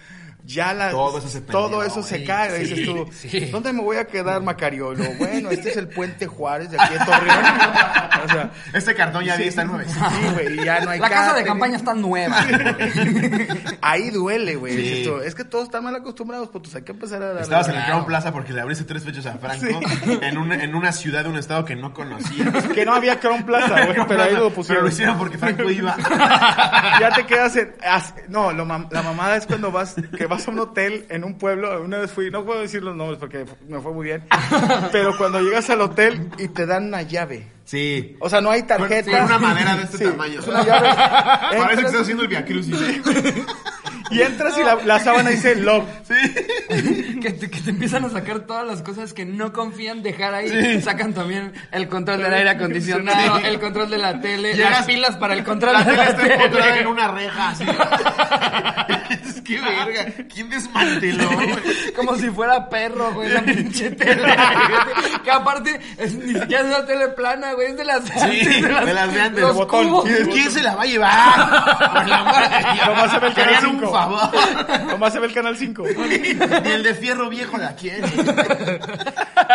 [0.48, 3.46] ya la, Todo eso se todo eso se cae, dices tú, sí.
[3.52, 4.94] ¿dónde me voy a quedar, Macario?
[4.94, 7.44] Y luego, bueno, este es el Puente Juárez de aquí en Torreón.
[8.24, 9.84] O sea, Este cartón ya está nueve.
[9.86, 10.00] sí,
[10.32, 12.36] güey, y ya no hay La casa de campaña está nueva.
[13.82, 14.74] Ahí duele, güey.
[14.74, 14.82] Sí.
[14.82, 17.42] dices tú, Es que todos están mal acostumbrados, pues hay que empezar a dar.
[17.42, 17.84] Estabas en el.
[17.84, 19.80] Crown Plaza porque le abriste tres fechas a Franco
[20.22, 22.50] en, un- en una ciudad de un estado que no conocía.
[22.74, 24.84] Que no había Crown Plaza, güey, pero ahí lo Pero pusieron.
[24.84, 25.96] lo hicieron porque Franco iba.
[27.00, 27.74] ya te quedas en...
[27.84, 31.38] as- No, lo la mamada es cuando vas, que vas a un hotel en un
[31.38, 34.22] pueblo, una vez fui, no puedo decir los nombres porque me fue muy bien,
[34.92, 37.48] pero cuando llegas al hotel y te dan una llave.
[37.64, 38.16] Sí.
[38.20, 39.10] O sea, no hay tarjeta.
[39.10, 40.40] Con una madera de este Sí, tamaño.
[40.40, 40.88] es una llave.
[40.88, 42.76] Parece que Entras- estás haciendo el Via Crucis.
[44.10, 45.84] Y entras y la, la sábana dice love.
[47.22, 50.80] que, te, que te empiezan a sacar todas las cosas que no confían dejar ahí.
[50.82, 55.16] Sacan también el control del aire acondicionado, el control de la tele, Llegas- las pilas
[55.16, 56.80] para el control La de tele la está empotrada tele.
[56.80, 57.48] en una reja.
[57.50, 57.64] Así.
[59.10, 60.12] Es que verga.
[60.32, 61.28] ¿Quién desmanteló?
[61.30, 61.92] güey?
[61.96, 64.36] Como si fuera perro, güey, la pinche tele.
[65.24, 68.60] que aparte, es, ni siquiera es una tele plana, güey, es de las de Sí,
[68.60, 69.40] de las de antes.
[69.42, 69.88] Los de botón.
[69.88, 70.08] cubos.
[70.30, 71.50] ¿Quién se la va a llevar?
[71.78, 72.86] Por de Dios.
[72.86, 73.34] Nomás se ve el
[74.06, 74.64] canal Querían un 5.
[74.68, 74.86] favor.
[74.86, 75.84] Nomás se ve el canal 5.
[76.64, 78.02] Ni el de fierro viejo la quiere.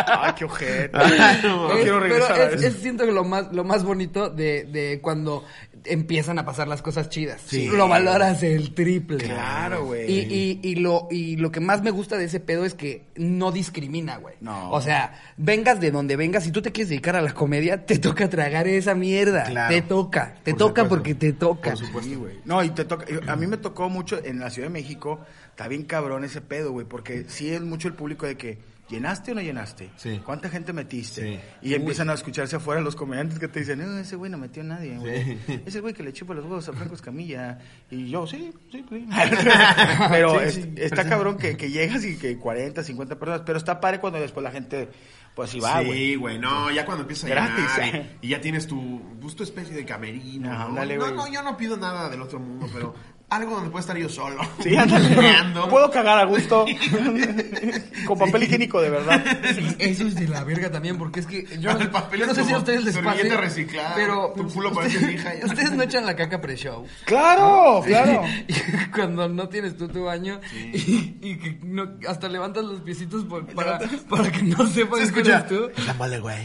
[0.07, 0.97] Ay, qué ojete.
[1.43, 2.67] no, No quiero regresar pero a es, eso.
[2.67, 5.43] es siento que lo más, lo más bonito de, de cuando
[5.85, 7.41] empiezan a pasar las cosas chidas.
[7.45, 7.67] Sí.
[7.67, 9.17] Lo valoras el triple.
[9.17, 10.09] Claro, güey.
[10.11, 13.05] Y, y, y, lo, y lo que más me gusta de ese pedo es que
[13.15, 14.35] no discrimina, güey.
[14.41, 14.71] No.
[14.71, 17.97] O sea, vengas de donde vengas, si tú te quieres dedicar a la comedia, te
[17.99, 19.43] toca tragar esa mierda.
[19.43, 19.73] Claro.
[19.73, 20.35] Te toca.
[20.43, 20.89] Te Por toca supuesto.
[20.89, 21.75] porque te toca.
[21.75, 22.39] Sí, güey.
[22.45, 23.05] No, y te toca.
[23.27, 25.19] A mí me tocó mucho en la Ciudad de México.
[25.49, 26.85] Está bien cabrón ese pedo, güey.
[26.85, 28.57] Porque sí es mucho el público de que.
[28.93, 29.89] ¿Llenaste o no llenaste?
[29.97, 30.21] Sí.
[30.23, 31.21] ¿Cuánta gente metiste?
[31.21, 31.39] Sí.
[31.69, 34.61] Y empiezan a escucharse afuera los comediantes que te dicen, no, ese güey no metió
[34.61, 35.23] a nadie, güey.
[35.47, 35.61] Sí.
[35.65, 37.57] Ese güey que le chupa los huevos a Franco Escamilla.
[37.89, 39.07] Y yo, sí, sí, sí.
[40.09, 43.41] pero es- está cabrón que, que llegas y que 40, 50 personas.
[43.45, 44.89] Pero está padre cuando después la gente,
[45.35, 45.97] pues sí va, güey.
[46.11, 48.17] Sí, güey, no, ya cuando empiezas a Gratis, eh.
[48.21, 50.69] y, y ya tienes tu, pues, tu especie de camerino.
[50.69, 50.85] ¿no?
[51.11, 52.93] no, yo no pido nada del otro mundo, pero
[53.35, 54.41] algo donde pueda estar yo solo.
[54.61, 55.09] Sí, ándale.
[55.15, 55.67] Meando.
[55.69, 56.65] Puedo cagar a gusto.
[58.05, 59.23] Con papel higiénico, de verdad.
[59.55, 62.33] Sí, eso es de la verga también, porque es que yo, El papel yo no
[62.35, 63.37] sé si a ustedes les pasa.
[63.37, 65.45] reciclada, Pero tu culo parece ustedes- lija ya.
[65.45, 66.85] Ustedes no echan la caca pre-show.
[67.05, 68.23] Claro, claro.
[68.47, 73.23] Y cuando no tienes tú tu baño y, y que no, hasta levantas los piecitos
[73.25, 75.37] por- para, para que no sepan Se escucha.
[75.39, 75.69] eres tú.
[75.85, 76.43] La mole, güey.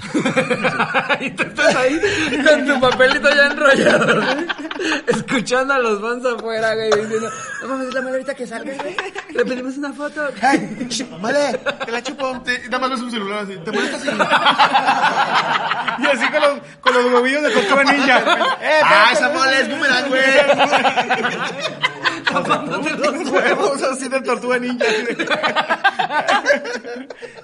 [1.21, 1.99] y tú estás ahí
[2.47, 4.47] con tu papelito ya enrollado, güey,
[5.09, 7.31] escuchando a los fans afuera, güey, diciendo,
[7.63, 8.97] no mames, la ahorita que salga, güey,
[9.31, 10.29] le pedimos una foto.
[11.21, 12.41] Vale, te la chupo.
[12.43, 13.57] Te- nada más ves un celular así.
[13.65, 14.09] ¿Te molesta si.?
[16.01, 18.19] Y así con los, con los huevillos de tortuga ninja.
[18.61, 20.23] ¡Eh, ah, esa mole es boomerang, güey.
[22.25, 24.85] Tapándote los Huevos así de tortuga ninja.
[24.87, 25.27] así de-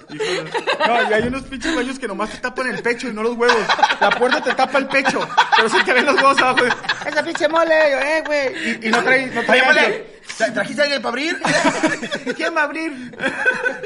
[0.09, 0.51] Híjole.
[0.87, 3.35] No, y hay unos pinches baños que nomás te tapan el pecho y no los
[3.35, 3.57] huevos.
[3.99, 6.65] La puerta te tapa el pecho, pero sí te ven los huevos abajo.
[7.05, 8.79] Esa pinche mole, yo, eh, güey.
[8.81, 9.81] Y, y no trae, no trae Oye, gancho.
[9.81, 10.14] mole, ¿tra-
[10.53, 11.41] ¿trajiste a alguien para abrir?
[12.35, 13.15] ¿Quién va a abrir?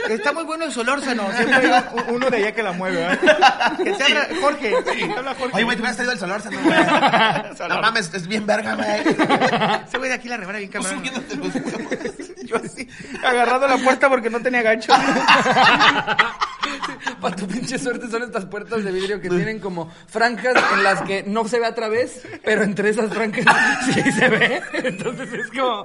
[0.10, 1.32] Está muy bueno el solórzano.
[1.36, 4.74] Siempre hay uno de allá que la mueve, habla Jorge.
[4.84, 5.56] Te habla Jorge.
[5.56, 7.70] Oye, güey, te hubieras traído el solórzano, güey.
[7.70, 9.02] No mames, es bien verga, güey.
[9.88, 10.98] Ese güey de aquí la rebana bien Tú cabrón.
[10.98, 12.30] subiéndote los huevos.
[12.44, 12.88] Yo así,
[13.24, 14.92] agarrado la puerta porque no tenía gancho.
[17.22, 21.02] Para tu pinche suerte son estas puertas de vidrio que tienen como franjas en las
[21.02, 23.46] que no se ve a través, pero entre esas franjas
[23.86, 24.62] sí se ve.
[24.74, 25.84] Entonces es como,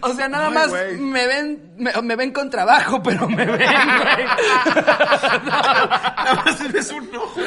[0.00, 3.56] o sea, nada Ay, más me ven, me, me ven con trabajo, pero me ven,
[3.56, 3.66] güey.
[5.46, 7.40] Nada más ves un ojo.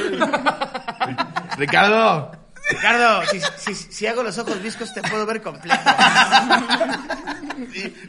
[1.57, 2.31] Ricardo.
[2.69, 5.79] Ricardo, si, si, si hago los ojos viscos te puedo ver completo.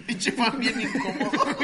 [0.06, 1.56] Pinche fan bien incómodo.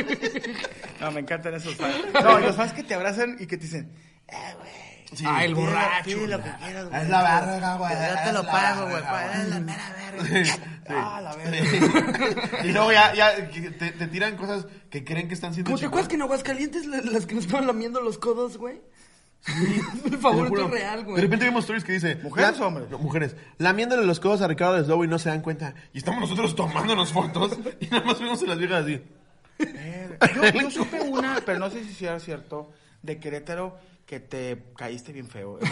[1.00, 1.96] No, me encantan esos fans.
[2.22, 3.92] No, y los fans que te abrazan y que te dicen,
[4.28, 4.91] eh, güey.
[5.14, 5.24] Sí.
[5.26, 6.04] Ah, el pide lo- borracho.
[6.04, 7.02] Pide lo que quieras, güey.
[7.02, 8.96] Es la verga, güey, Pero Yo te lo pago, güey.
[8.96, 9.60] Es la güey.
[9.60, 10.58] mera verga.
[10.88, 12.64] Ah, la verga.
[12.64, 15.86] Y luego ya, ya te, te tiran cosas que creen que están siendo ¿Cómo te
[15.86, 18.80] acuerdas que en Aguascalientes la- las que nos estaban lamiendo los codos, güey?
[20.02, 21.16] Por favor, esto es real, güey.
[21.16, 22.16] De repente vemos stories que dice...
[22.22, 22.88] ¿Mujeres o hombres?
[22.90, 23.34] No, mujeres.
[23.58, 25.74] Lamiéndole los codos a Ricardo Deslobo y no se dan cuenta.
[25.92, 29.02] Y estamos nosotros tomándonos fotos y nada más vemos a las viejas así.
[29.58, 30.52] Verga.
[30.52, 32.70] Yo, yo supe una, pero no sé si sea cierto,
[33.02, 33.78] de Querétaro
[34.12, 35.58] que te caíste bien feo.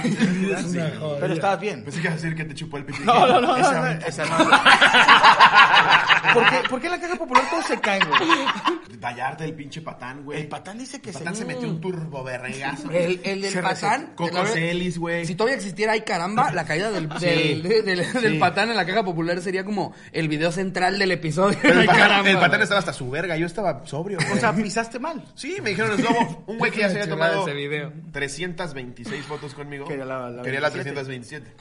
[0.71, 0.79] Sí,
[1.21, 1.85] pero estabas bien.
[1.85, 3.01] Pensé que ibas a decir que te chupó el pito.
[3.05, 4.39] No, no, no, Esa no, esa no.
[6.35, 8.99] ¿Por qué, ¿Por qué en la caja popular todos se caen, güey?
[9.01, 10.41] Vallarta, el pinche patán, güey.
[10.43, 11.19] El patán dice que El se...
[11.21, 12.91] patán se metió un turbo verregazo.
[12.91, 14.13] El, el del Se patán.
[14.15, 15.25] Coco Celis, güey.
[15.27, 17.27] Si todavía existiera ay caramba, la caída del, Sí.
[17.27, 18.19] del, del- del- Sí.
[18.21, 21.59] del patán en la caja popular sería como el video central del episodio.
[21.61, 23.37] Pero el Ay, patán, caramba, el patán estaba hasta su verga.
[23.37, 24.33] Yo estaba sobrio, güey.
[24.33, 25.25] O sea, pisaste mal.
[25.35, 26.45] Sí, me dijeron es lobo.
[26.47, 27.93] Un güey que ya se había tomado ese video.
[28.35, 29.87] 326 fotos conmigo.
[29.87, 31.51] Quería la- la Quería la 27.
[31.51, 31.55] 327.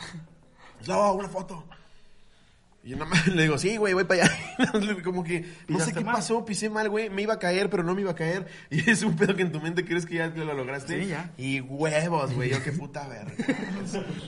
[0.81, 1.65] Es lobo, una foto.
[2.81, 4.31] Y yo nada más le digo, sí, güey, voy para allá.
[5.03, 6.15] Como que, no sé qué mal.
[6.15, 7.09] pasó, pisé mal, güey.
[7.09, 8.47] Me iba a caer, pero no me iba a caer.
[8.69, 10.97] Y es un pedo que en tu mente crees que ya lo lograste.
[11.03, 11.31] Sí, ya.
[11.37, 13.33] Y huevos, güey, yo qué puta verga.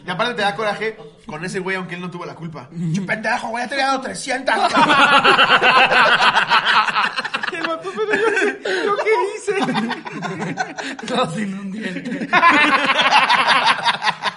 [0.06, 2.70] Y aparte te da coraje con ese güey, aunque él no tuvo la culpa.
[3.08, 4.56] Pendejo, güey, ya te había dado 300.
[7.62, 11.06] Pero yo, ¿yo qué hice?
[11.08, 12.28] Todo sin un diente.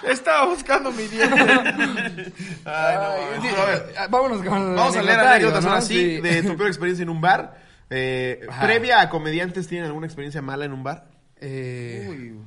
[0.07, 2.31] Estaba buscando mi diente.
[2.65, 3.57] Ay, no, Sí, mames.
[3.57, 4.09] a ver.
[4.09, 6.21] Vámonos con Vamos a leer anécdotas ahora sí Sí.
[6.21, 7.59] de tu peor experiencia en un bar.
[7.89, 11.05] Eh, previa a comediantes, ¿tienen alguna experiencia mala en un bar?
[11.39, 12.39] Eh, Uy.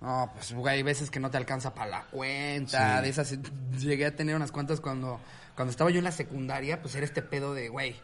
[0.00, 3.00] No, pues, güey, hay veces que no te alcanza para la cuenta.
[3.02, 3.34] De esas,
[3.78, 5.18] llegué a tener unas cuantas cuando,
[5.54, 7.96] cuando estaba yo en la secundaria, pues era este pedo de, güey,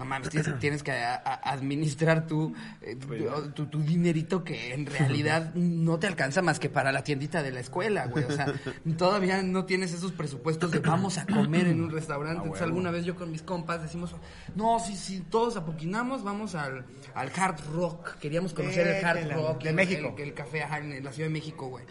[0.00, 4.74] no mames, tienes, tienes que a- a- administrar tu, eh, tu, tu- tu dinerito que
[4.74, 8.24] en realidad no te alcanza más que para la tiendita de la escuela, güey.
[8.24, 8.46] O sea,
[8.98, 12.38] todavía no tienes esos presupuestos de vamos a comer en un restaurante.
[12.42, 14.14] Entonces, alguna vez yo con mis compas decimos,
[14.56, 16.84] no, si, si todos apoquinamos, vamos al,
[17.14, 18.16] al hard rock.
[18.18, 19.62] Queríamos conocer el hard la- rock.
[19.62, 20.14] de el- México.
[20.16, 21.84] El, el café ajá, en la Ciudad de México, güey.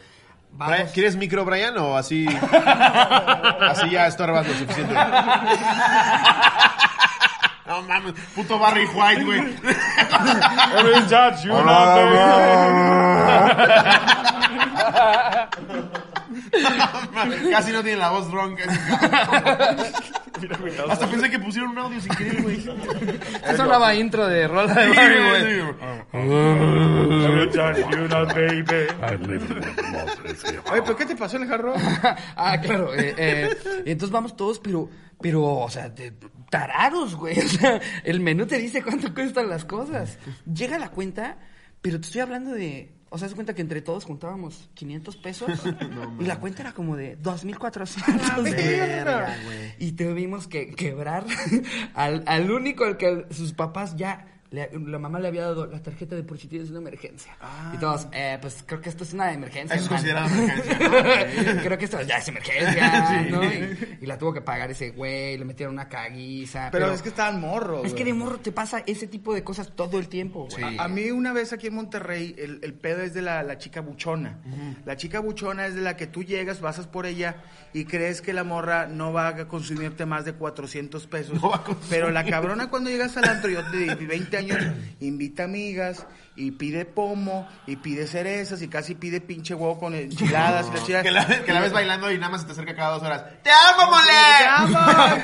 [0.51, 0.87] Brian.
[0.91, 2.25] ¿Quieres micro, Brian, o así?
[3.67, 4.95] así ya estorbas lo suficiente.
[7.69, 9.41] No mames, puto Barry White, güey.
[17.51, 18.63] Casi no tiene la voz ronca.
[20.89, 22.65] Hasta pensé que pusieron un audio sin querer, güey.
[23.36, 25.62] Esta sonaba intro de rola de Barry, güey.
[30.71, 31.75] Oye, ¿pero qué te pasó en el jarro?
[32.36, 32.95] ah, claro.
[32.95, 34.89] Eh, eh, entonces vamos todos, pero,
[35.21, 36.13] pero, o sea, de-
[36.49, 37.38] tarados, güey.
[37.45, 40.17] O sea, el menú te dice cuánto cuestan las cosas.
[40.51, 41.38] Llega la cuenta,
[41.82, 42.93] pero te estoy hablando de...
[43.12, 45.49] O sea, se cuenta que entre todos juntábamos 500 pesos
[46.19, 48.43] y la cuenta era como de 2.400.
[48.43, 49.73] verga, güey.
[49.79, 51.25] y tuvimos que quebrar
[51.95, 54.27] al, al único al que sus papás ya...
[54.51, 57.38] le- la mamá le había dado la tarjeta de por si tienes una emergencia.
[57.73, 59.75] Y todos, eh, pues creo que esto es una emergencia.
[59.75, 60.27] Eso es hermano".
[60.29, 61.62] considerado emergencia, ¿no?
[61.62, 63.31] Creo que esto ya es emergencia, Sí.
[63.31, 63.43] ¿no?
[63.43, 66.69] Y, y la tuvo que pagar ese güey, le metieron una caguiza.
[66.71, 67.85] Pero, es que estaban morros.
[67.85, 70.77] es que de morro te pasa ese tipo de cosas todo el tiempo, güey.
[70.77, 73.81] A mí una vez aquí en Monterrey, el, el pedo es de la, la chica
[73.81, 74.39] buchona.
[74.85, 77.38] La chica buchona es de la que tú llegas, pasas por ella
[77.73, 81.41] y crees que la morra no va a consumirte más de 400 pesos.
[81.41, 81.89] No va a consumir.
[81.89, 84.38] Pero la cabrona cuando llegas al antro, yo de 20
[84.99, 86.06] invita amigas
[86.39, 90.67] y pide pomo y pide cerezas y casi pide pinche huevo con enchiladas.
[90.67, 91.04] y la chingada.
[91.04, 93.23] Que la, que la ves bailando y nada más se te acerca cada dos horas.
[93.43, 94.13] ¡Te amo, mole!
[94.39, 95.21] ¡Te amo!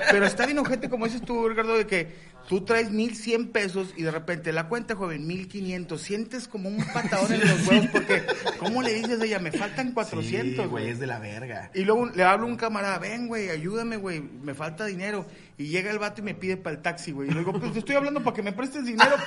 [0.10, 4.02] Pero está bien ojete, como dices tú, Ricardo, de que tú traes 1100 pesos y
[4.02, 6.00] de repente la cuenta, joven, 1500.
[6.00, 8.22] Sientes como un patadón en los huevos porque,
[8.58, 9.38] ¿cómo le dices a ella?
[9.38, 11.70] Me faltan 400, Sí, güey, es de la verga.
[11.74, 15.26] Y luego le hablo a un camarada, ven, güey, ayúdame, güey, me falta dinero.
[15.56, 17.28] Y llega el vato y me pide para el taxi, güey.
[17.28, 19.14] Y le digo, pues te estoy hablando para que me prestes dinero.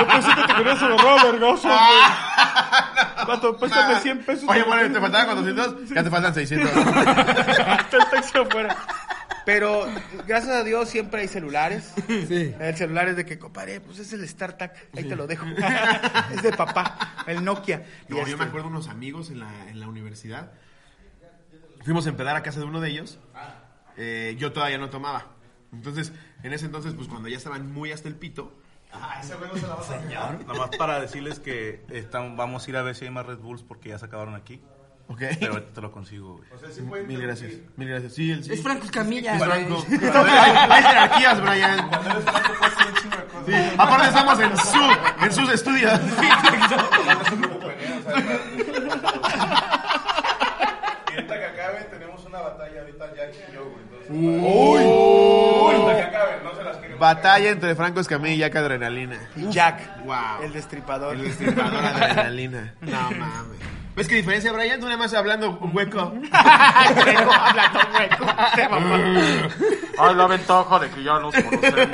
[0.00, 3.26] Yo pensé que te querías agarrar, vergoso, güey.
[3.26, 4.44] Vato, préstame 100 pesos.
[4.48, 6.70] Oye, mole, te faltaban 400, ya te faltan 600.
[6.76, 8.76] Está el taxi afuera.
[9.44, 9.86] Pero,
[10.26, 11.92] gracias a Dios, siempre hay celulares.
[12.06, 12.54] Sí.
[12.58, 14.88] El celular es de que, compadre, pues es el StarTAC.
[14.96, 15.46] Ahí te lo dejo.
[16.34, 17.84] es de papá, el Nokia.
[18.08, 20.52] No, yo este- me acuerdo unos amigos en la, en la universidad.
[21.84, 23.18] Fuimos a empedar a casa de uno de ellos.
[23.96, 25.26] Eh, yo todavía no tomaba.
[25.72, 28.56] Entonces, en ese entonces, pues cuando ya estaban muy hasta el pito.
[28.94, 30.40] Ah, ese no se la vas a enseñar.
[30.46, 33.38] Nada más para decirles que están, vamos a ir a ver si hay más Red
[33.38, 34.60] Bulls porque ya se acabaron aquí.
[35.06, 35.20] Ok.
[35.38, 36.48] Pero ahorita te lo consigo, güey.
[37.06, 37.52] Mil gracias.
[37.76, 38.14] Mil gracias.
[38.14, 38.52] Sí, él sí.
[38.54, 39.44] Es Franco Escamilla, Es.
[39.44, 39.84] Franco.
[39.90, 41.90] Hay, hay jerarquías, Brian.
[43.44, 46.00] Sí, aparte estamos en su, en sus estudios.
[51.10, 53.84] Y ahorita que acabe, tenemos una batalla ahorita Jack y yo, güey.
[54.10, 54.93] Uy.
[57.04, 59.16] Batalla entre Franco Escamilla y Jack Adrenalina.
[59.36, 60.42] Y Jack, Wow.
[60.44, 61.14] el destripador.
[61.16, 62.74] El destripador adrenalina.
[62.80, 63.58] No mames.
[63.96, 64.80] ¿Ves qué diferencia, Brian?
[64.80, 66.00] Tú nada más hablando hueco.
[66.32, 68.24] hablando hueco.
[68.70, 68.94] Mamó.
[69.96, 71.88] Ay, la ventaja de que ya nos conocemos.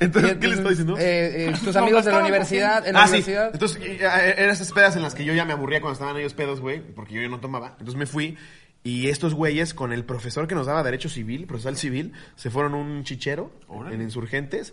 [0.00, 0.96] Entonces, ¿qué le estoy diciendo?
[0.98, 3.12] Eh, eh, tus amigos de la universidad, en la Ah, sí.
[3.12, 3.50] universidad.
[3.52, 6.34] Entonces, eh, eran esas pedas en las que yo ya me aburría cuando estaban ellos
[6.34, 7.68] pedos, güey, porque yo ya no tomaba.
[7.78, 8.36] Entonces me fui
[8.84, 12.74] y estos güeyes con el profesor que nos daba Derecho Civil, procesal civil, se fueron
[12.74, 13.50] un chichero
[13.90, 14.72] en Insurgentes.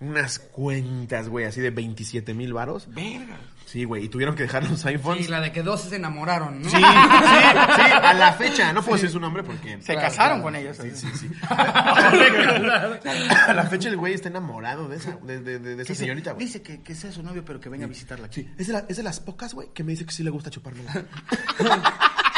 [0.00, 2.86] Unas cuentas, güey, así de 27 mil varos.
[2.94, 3.36] Verga.
[3.66, 5.24] Sí, güey, y tuvieron que dejar los iPhones.
[5.26, 6.70] Sí, la de que dos se enamoraron, ¿no?
[6.70, 8.72] Sí, sí, sí, a la fecha.
[8.72, 9.78] No puedo decir su nombre porque...
[9.82, 10.42] Se Claro, casaron claro.
[10.44, 10.76] con ellos.
[10.76, 11.28] Sí, sí, sí.
[11.50, 16.04] A la fecha el güey está enamorado de esa, de, de, de- de esa Dice,
[16.04, 16.46] señorita, güey.
[16.46, 18.42] dice que, que sea su novio, pero que venga a visitarla aquí.
[18.42, 20.30] Sí, es de, la- es de las pocas, güey, que me dice que sí le
[20.30, 20.92] gusta chupármela.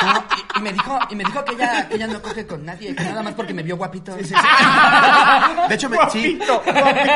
[0.02, 0.24] No,
[0.56, 3.04] y, me dijo, y me dijo que ella, que ella no coge con nadie, que
[3.04, 4.14] nada más porque me vio guapito.
[4.16, 6.38] De hecho, me, sí,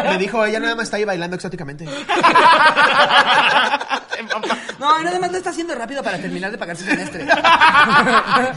[0.08, 1.86] me dijo, ella nada más está ahí bailando exóticamente.
[4.78, 7.26] No, y nada más lo está haciendo rápido para terminar de pagar su semestre.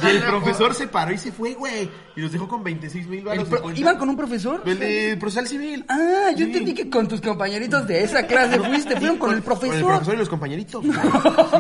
[0.04, 1.90] Y el profesor se paró y se fue, güey.
[2.16, 4.64] Y nos dejó con 26 mil pro- ¿Iban con un profesor?
[4.66, 5.86] El de procesal civil.
[5.88, 6.44] Ah, yo Sí.
[6.44, 9.88] entendí que con tus compañeritos de esa clase fuiste, fueron con el Con el profesor.
[9.88, 10.84] profesor y los compañeritos.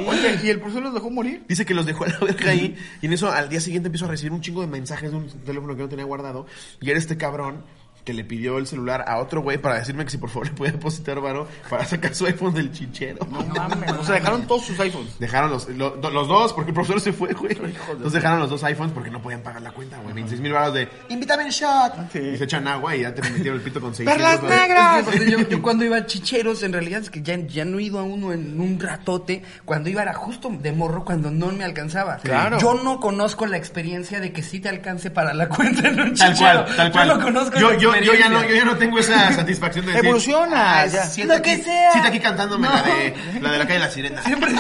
[0.08, 1.44] Oye, ¿y el profesor los dejó morir?
[1.48, 2.76] Dice que los dejó a la verga ahí.
[3.02, 5.28] Y en eso, al día siguiente empiezo a recibir un chingo de mensajes de un
[5.28, 6.46] teléfono que no tenía guardado.
[6.82, 7.64] Y era este cabrón
[8.08, 10.54] que le pidió el celular a otro güey para decirme que si por favor le
[10.54, 13.20] podía depositar varo para sacar su iPhone del chichero.
[13.30, 13.92] No mames.
[14.00, 15.20] O sea, dejaron todos sus iPhones.
[15.20, 17.52] Dejaron los, lo- los dos porque el profesor se fue, güey.
[17.52, 20.14] Entonces dejaron los dos iPhones porque no podían pagar la cuenta, güey.
[20.14, 21.94] 26 mil baros de invítame en shot.
[22.14, 22.20] Sí.
[22.20, 24.14] Y se echan agua y ya te metieron el pito con 600.
[24.40, 25.06] ¡Perlas negras!
[25.30, 28.00] Yo, yo cuando iba a chicheros, en realidad es que ya, ya no he ido
[28.00, 29.44] a uno en un ratote.
[29.66, 32.18] Cuando iba era justo de morro cuando no me alcanzaba.
[32.18, 32.58] Claro.
[32.60, 36.16] Yo no conozco la experiencia de que sí te alcance para la cuenta en un
[36.16, 36.64] Tal chichero.
[36.64, 37.08] cual, tal cual.
[37.10, 39.92] Yo no conozco yo, yo, yo ya no, yo ya no tengo esa satisfacción de
[39.94, 40.06] decir.
[40.06, 41.04] Evoluciona, "Ah, ya".
[41.06, 41.92] siéntate Lo que aquí- sea.
[41.92, 42.74] siéntate aquí cantándome No.
[42.74, 44.24] la, de, la de la calle de la sirena.
[44.24, 44.52] Siempre,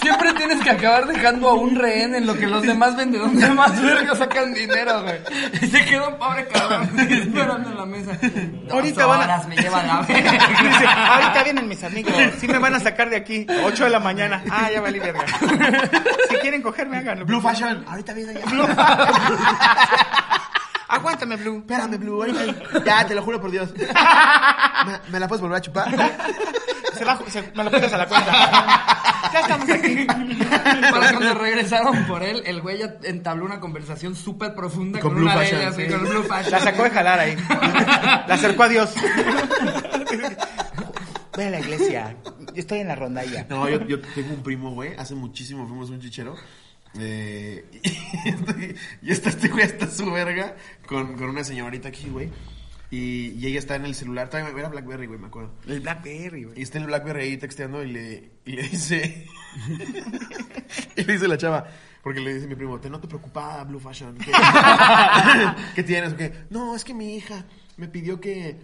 [0.00, 3.48] siempre tienes que acabar dejando a un rehén en lo que los demás vendedores de
[3.50, 5.20] más verga sacan dinero, güey.
[5.60, 8.12] Y se queda un pobre cabrón esperando en la mesa.
[8.20, 10.22] Dos Ahorita van a- horas me llevan a ver.
[10.22, 14.00] Dice, ahorita vienen mis amigos, sí me van a sacar de aquí, 8 de la
[14.00, 14.42] mañana.
[14.50, 15.24] Ah, ya valí verga.
[16.30, 17.24] Si quieren cogerme, háganlo.
[17.24, 18.42] Blue Fashion, ahorita viene ya.
[20.92, 21.58] Aguántame, Blue.
[21.58, 22.82] Espérame, Blue, ahorita.
[22.84, 23.70] Ya, te lo juro por Dios.
[23.74, 25.88] ¿Me, me la puedes volver a chupar?
[26.92, 28.30] Se la, se- me lo pones a la cuenta.
[29.32, 30.06] Ya estamos aquí.
[30.06, 35.18] Para cuando regresaron por él, el güey ya entabló una conversación súper profunda Con con,
[35.20, 36.50] Blue una de ellas, sí, con Blue Fashion.
[36.52, 37.36] La sacó de jalar ahí.
[37.48, 38.94] La acercó a Dios.
[41.36, 42.14] Ve a la iglesia.
[42.24, 43.46] Yo estoy en la rondalla.
[43.48, 44.94] No, yo, yo tengo un primo, güey.
[44.96, 46.36] Hace muchísimo fuimos a un chichero.
[46.98, 52.08] Eh, y, este- y está este güey hasta su verga con, con una señorita aquí,
[52.08, 52.30] güey.
[52.90, 54.28] Y, y ella está en el celular.
[54.28, 55.54] Todavía era Blackberry, güey, me acuerdo.
[55.66, 56.58] El Blackberry, güey.
[56.58, 59.26] Y está en el Blackberry ahí texteando y le, y le dice.
[60.96, 61.66] y le dice la chava.
[62.02, 64.18] Porque le dice mi primo, te noto preocupada, Blue Fashion.
[64.18, 64.32] ¿Qué,
[65.76, 66.12] ¿Qué tienes?
[66.12, 66.32] o qué?
[66.50, 68.56] No, es que mi hija me pidió que,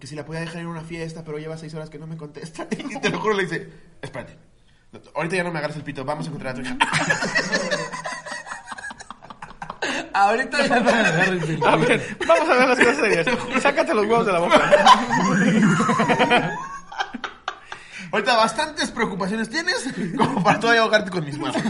[0.00, 2.16] que si la podía dejar en una fiesta, pero lleva seis horas que no me
[2.16, 2.66] contesta.
[2.70, 3.68] Y te lo juro, le dice,
[4.00, 4.36] espérate.
[5.14, 6.76] Ahorita ya no me agarres el pito, vamos a encontrar a tu hija.
[10.14, 13.26] Ahorita ya no me agarres el A ver, vamos a ver las cosas serias.
[13.62, 14.70] Sácate los huevos de la boca.
[18.10, 19.84] Ahorita bastantes preocupaciones tienes
[20.16, 21.62] como para todavía ahogarte con mis huevos.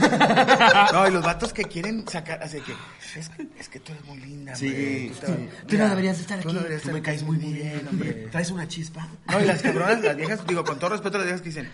[0.93, 2.75] No, y los vatos que quieren sacar, así que,
[3.19, 5.11] es que, es que tú eres muy linda, Sí, hombre.
[5.21, 5.49] Tú, sí.
[5.67, 6.55] Tú no deberías estar tú aquí.
[6.55, 8.29] no deberías Tú estar me caes muy bien, hombre.
[8.31, 9.09] Traes una chispa.
[9.27, 11.73] No, y las cabronas, las viejas, digo, con todo respeto a las viejas que dicen,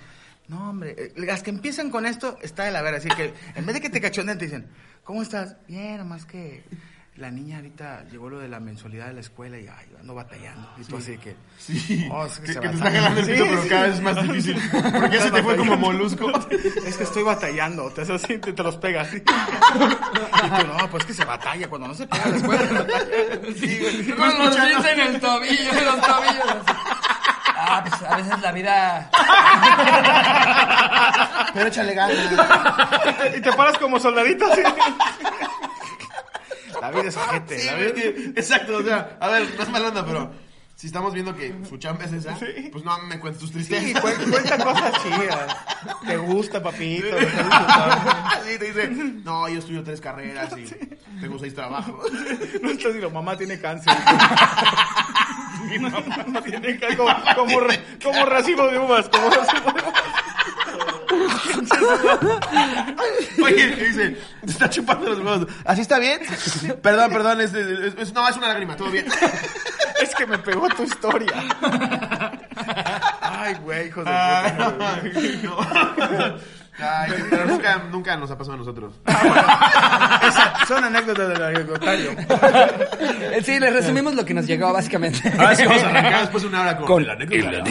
[0.48, 2.98] no, hombre, eh, las que empiezan con esto, está de la vera.
[2.98, 4.66] Así que, en vez de que te cachonden, te dicen,
[5.02, 5.56] ¿cómo estás?
[5.66, 6.64] Bien, nomás que
[7.16, 10.68] la niña ahorita llegó lo de la mensualidad de la escuela y, ay, ando batallando.
[10.76, 12.08] Y tú así que, Sí.
[12.10, 13.68] Oh, es que que, se que te está jalando el pito, Sí, pero sí.
[13.68, 14.60] cada vez es más difícil.
[14.72, 16.30] Porque ya se te fue como molusco.
[16.86, 17.88] es que estoy batallando.
[17.90, 19.14] Te haces así, te, te los pegas.
[19.14, 21.68] Y tú, no, pues que se batalla.
[21.68, 23.40] Cuando no se pega la escuela, se batalla.
[23.56, 24.10] Sí, güey.
[24.90, 26.66] En el tobillo, en los tobillos.
[27.56, 29.10] Ah, pues a veces la vida.
[31.54, 32.16] Pero échale ganas.
[33.36, 34.62] Y te paras como soldadito así.
[36.80, 37.58] La vida es ojete.
[37.58, 40.30] Sí, la vida- güey, Exacto, o sea, a ver, no es mala onda, pero
[40.84, 42.36] si estamos viendo que su chamba es esa,
[42.70, 44.02] pues no me cuentes tus Sí, tristezas.
[44.02, 45.56] cu- cuenta cosas chidas.
[46.06, 47.06] Te gusta, papito.
[47.06, 48.12] estás disfrutando.
[48.44, 48.88] Sí, te dice,
[49.24, 50.66] no, yo estudio tres carreras y
[51.22, 52.04] tengo seis trabajos.
[52.62, 53.94] No estás diciendo, mamá tiene cáncer.
[55.70, 56.98] Mi mamá tiene cáncer.
[57.34, 57.58] Como,
[58.02, 59.08] como racimo de uvas.
[59.08, 59.94] Como racimo de uvas.
[63.42, 65.46] Oye, dice, te está chupando los huevos.
[65.64, 66.20] ¿Así está bien?
[66.82, 69.06] Perdón, perdón, es, es- es- no, es una lágrima, todo bien.
[70.00, 71.32] Es que me pegó tu historia.
[73.20, 75.40] Ay, güey, hijo de Ah, puta, güey.
[75.42, 75.56] no.
[76.76, 78.94] Ay, pero nunca, nunca nos ha pasado a nosotros.
[79.06, 82.10] Esa- son anécdotas del anecdotario.
[82.10, 85.32] Eh, Sí, les resumimos lo que nos llegó, básicamente.
[85.38, 87.64] Ahora sí vamos a arrancar después de una hora con, Con la anécdota.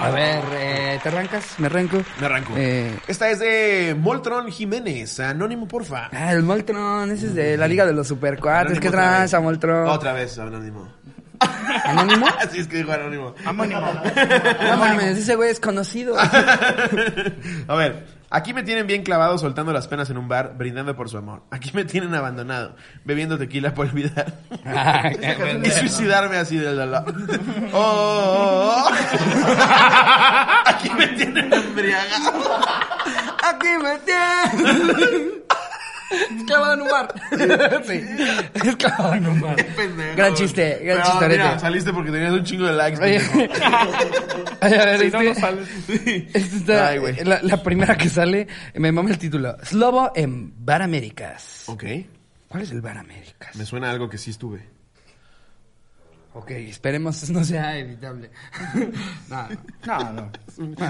[0.00, 1.44] A ver, eh, ¿te arrancas?
[1.58, 2.00] ¿Me arranco?
[2.20, 2.52] Me arranco.
[2.56, 5.18] Eh, Esta es de Moltron Jiménez.
[5.20, 6.08] Anónimo, porfa.
[6.12, 8.78] ah, el Moltron, ese es de la Liga de los Supercuates.
[8.78, 9.44] Anónimo ¿Qué otra tranza, vez.
[9.44, 9.88] Moltron?
[9.88, 10.88] Otra vez, Anónimo.
[11.84, 12.26] ¿Anónimo?
[12.40, 13.34] Así es que dijo Anónimo.
[13.44, 13.80] Amónimo.
[13.80, 16.16] No mames, ese güey es conocido.
[17.68, 21.08] A ver, aquí me tienen bien clavado soltando las penas en un bar, brindando por
[21.08, 21.42] su amor.
[21.50, 24.34] Aquí me tienen abandonado, bebiendo tequila por olvidar.
[24.64, 25.10] Ah,
[25.64, 27.04] y suicidarme así del dolor.
[27.72, 28.92] Oh, oh, oh.
[30.66, 32.60] Aquí me tienen embriagado.
[33.42, 35.37] Aquí me tienes.
[36.46, 37.14] Clavado en un bar.
[37.86, 38.04] Sí.
[38.54, 39.56] Es clavado en un bar.
[39.76, 40.16] Pendejo.
[40.16, 41.28] Gran chiste, gran Pero.
[41.28, 43.02] Mira, saliste porque tenías un chingo de likes.
[43.02, 43.20] Oye.
[44.60, 45.68] Ay, a ver, Si no, este- no sales.
[46.34, 47.24] Esta está- Ay, güey.
[47.24, 49.56] la, la primera que sale, me mama el título.
[49.62, 51.64] Slobo en Bar Américas.
[51.66, 51.84] Ok,
[52.48, 53.54] ¿Cuál es el Bar Américas?
[53.56, 54.62] me suena a algo que sí estuve.
[56.38, 58.30] Ok, esperemos no sea evitable.
[59.28, 59.48] no,
[59.84, 59.98] no.
[60.00, 60.30] No, no.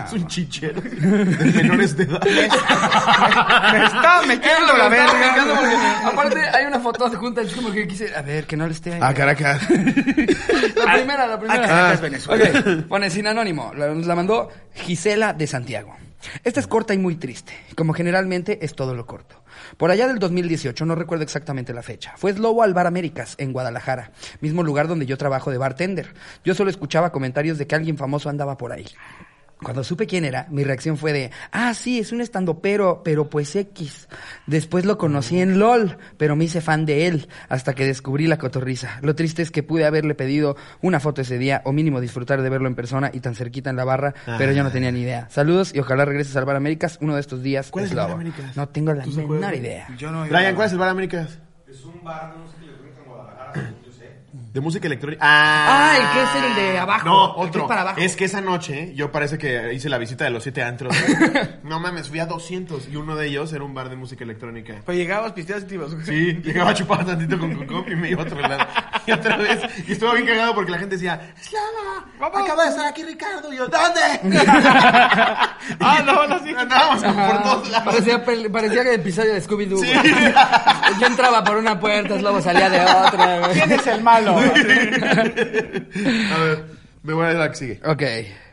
[0.04, 0.90] Es un chichero de
[1.62, 2.20] menores de edad.
[2.22, 5.44] Me está metiendo la verga.
[5.56, 7.40] porque, Aparte, hay una foto adjunta.
[7.40, 8.14] Es como que quise.
[8.14, 8.92] A ver, que no le esté.
[8.94, 9.00] ahí.
[9.02, 9.62] Ah, Caracas.
[9.70, 11.62] La primera, la Ah, primera.
[11.66, 12.44] Caracas, Venezuela.
[12.60, 13.72] Ok, pone sin anónimo.
[13.74, 15.96] La, nos la mandó Gisela de Santiago.
[16.44, 19.42] Esta es corta y muy triste, como generalmente es todo lo corto.
[19.76, 23.52] Por allá del 2018, no recuerdo exactamente la fecha, fue Slobo al Bar Américas, en
[23.52, 26.14] Guadalajara, mismo lugar donde yo trabajo de bartender.
[26.44, 28.86] Yo solo escuchaba comentarios de que alguien famoso andaba por ahí.
[29.62, 33.56] Cuando supe quién era, mi reacción fue de, ah, sí, es un estandopero, pero pues
[33.56, 34.08] X.
[34.46, 38.38] Después lo conocí en LOL, pero me hice fan de él, hasta que descubrí la
[38.38, 39.00] cotorriza.
[39.02, 42.48] Lo triste es que pude haberle pedido una foto ese día, o mínimo disfrutar de
[42.48, 45.28] verlo en persona y tan cerquita en la barra, pero yo no tenía ni idea.
[45.30, 47.70] Saludos y ojalá regreses al Bar Américas uno de estos días.
[47.70, 48.10] ¿Cuál es el Bar.
[48.12, 48.56] Américas?
[48.56, 49.88] No tengo la ¿Tú se menor idea.
[49.96, 50.24] Yo no.
[50.24, 51.38] Brian, ¿cuál es el Bar Américas?
[51.66, 54.20] Es un bar de música electrónica en Guadalajara, según yo sé.
[54.58, 55.22] De música electrónica.
[55.24, 57.06] Ah, el que es el de abajo.
[57.06, 57.62] No, el que otro.
[57.62, 58.00] es para abajo.
[58.00, 60.92] Es que esa noche yo parece que hice la visita de los siete antros.
[61.62, 64.82] no mames, fui a 200 y uno de ellos era un bar de música electrónica.
[64.84, 65.92] Pues llegabas, pisteabas y te ibas.
[66.04, 68.66] Sí, llegaba a chupar tantito con Coco y me iba a otro lado.
[69.08, 72.04] Y otra vez, y estuvo bien cagado porque la gente decía, Slava,
[72.42, 73.52] acaba de estar aquí Ricardo.
[73.52, 74.00] Y yo, ¿dónde?
[75.80, 76.54] Ah, no, no, sí.
[76.56, 77.84] Andábamos por todos lados.
[77.86, 79.80] Parecía, pel- parecía que el episodio de Scooby-Doo.
[79.80, 79.92] Sí.
[79.92, 80.32] güey.
[81.00, 83.38] Yo entraba por una puerta, Slobo salía de otra.
[83.40, 83.52] güey.
[83.52, 84.36] ¿Quién es el malo?
[84.38, 84.42] A
[86.40, 86.64] ver,
[87.02, 87.80] me voy a la que sigue.
[87.84, 88.02] Ok.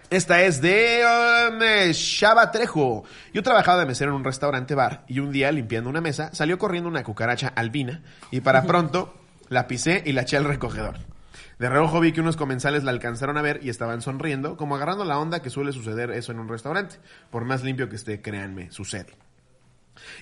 [0.10, 1.02] Esta es de
[1.50, 3.04] um, eh, Shaba Trejo.
[3.34, 6.58] Yo trabajaba de mesero en un restaurante bar y un día limpiando una mesa salió
[6.60, 9.14] corriendo una cucaracha albina y para pronto
[9.50, 10.98] la pisé y la eché al recogedor.
[11.60, 15.06] De reojo vi que unos comensales la alcanzaron a ver y estaban sonriendo, como agarrando
[15.06, 16.98] la onda que suele suceder eso en un restaurante.
[17.30, 19.14] Por más limpio que esté, créanme, sucede.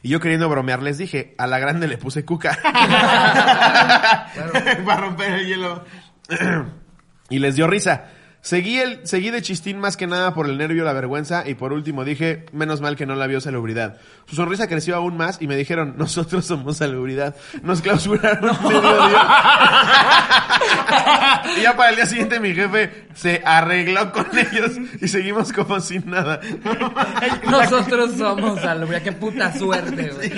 [0.04, 2.58] Y yo queriendo bromear les dije, a la grande le puse cuca.
[4.86, 5.84] Para romper el hielo.
[7.30, 8.10] y les dio risa.
[8.44, 11.72] Seguí, el, seguí de chistín más que nada por el nervio, la vergüenza y por
[11.72, 14.02] último dije, menos mal que no la vio salubridad.
[14.26, 17.38] Su sonrisa creció aún más y me dijeron, nosotros somos salubridad.
[17.62, 19.28] Nos clausuraron mediodía.
[21.58, 25.80] y ya para el día siguiente mi jefe se arregló con ellos y seguimos como
[25.80, 26.42] sin nada.
[27.50, 29.04] Nosotros somos salubridad.
[29.04, 30.32] Qué puta suerte, güey.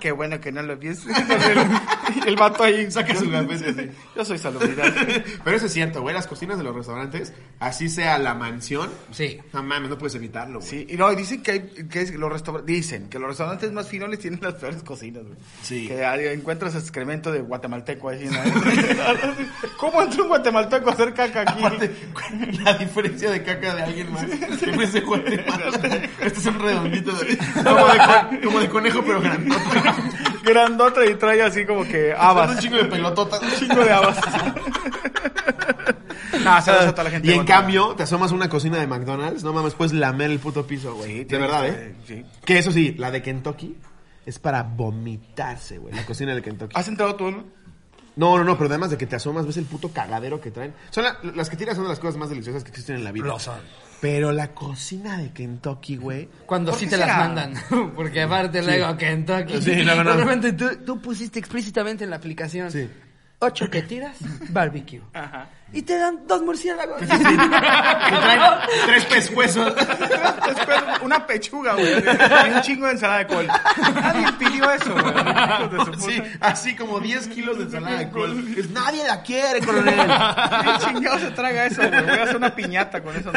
[0.00, 1.12] Qué bueno que no lo viste.
[1.12, 3.92] El, el vato ahí Saca su gafete.
[4.16, 4.92] Yo soy salubridad.
[5.44, 7.09] Pero eso es cierto, güey, las cocinas de los restaurantes,
[7.58, 9.38] así sea la mansión, Sí.
[9.52, 10.70] no mames, no puedes evitarlo, güey.
[10.70, 13.86] Sí, y no, y dicen que, hay, que los restaurantes, dicen que los restaurantes más
[13.88, 15.36] finoles tienen las peores cocinas, güey.
[15.62, 15.86] Sí.
[15.88, 18.24] Que encuentras excremento de guatemalteco ahí.
[18.24, 18.40] ¿no?
[19.76, 21.58] ¿Cómo entra un guatemalteco a hacer caca aquí?
[21.58, 21.90] Aparte,
[22.64, 24.24] la diferencia de caca de alguien más.
[24.58, 25.70] Siempre es de Guatemala.
[26.22, 29.60] Este es un redondito de, como, de con- como de conejo, pero grandote.
[30.42, 32.52] Grandota y trae así como que habas.
[32.52, 33.42] un chingo de pelototas.
[33.42, 34.18] Un chingo de habas.
[36.44, 37.28] no, saludos a toda la gente.
[37.28, 40.38] Y en cambio, te asomas a una cocina de McDonald's, no mames, puedes lamer el
[40.38, 41.18] puto piso, güey.
[41.18, 41.94] Sí, de verdad, que ¿eh?
[42.06, 42.24] sí.
[42.44, 43.76] Que eso sí, la de Kentucky
[44.26, 45.94] es para vomitarse, güey.
[45.94, 46.72] La cocina de Kentucky.
[46.78, 47.44] ¿Has entrado tú, no?
[48.16, 50.74] No, no, no, pero además de que te asomas, ves el puto cagadero que traen.
[50.90, 53.12] Son la- las que tiras son de las cosas más deliciosas que existen en la
[53.12, 53.26] vida.
[53.26, 53.58] Lo son.
[54.00, 56.28] Pero la cocina de Kentucky, güey.
[56.46, 57.54] Cuando ¿Por sí te las mandan.
[57.96, 59.62] Porque aparte luego Kentucky.
[59.62, 60.16] Sí, no, no, no.
[60.16, 62.70] De repente tú, tú pusiste explícitamente en la aplicación.
[62.70, 62.88] Sí.
[63.42, 64.16] Ocho que tiras,
[64.50, 65.00] barbecue.
[65.14, 65.48] Ajá.
[65.72, 67.00] Y te dan dos murciélagos.
[68.86, 69.72] Tres pescuezos.
[71.02, 71.90] Una pechuga, güey.
[72.00, 73.46] Y un chingo de ensalada de col.
[73.46, 75.14] Nadie pidió eso, güey.
[76.00, 78.44] Sí, así como 10 kilos de ensalada de col.
[78.74, 79.94] Nadie la quiere, coronel.
[79.96, 82.02] ¿Qué chingado se traga eso, güey?
[82.02, 83.32] Voy a hacer una piñata con eso.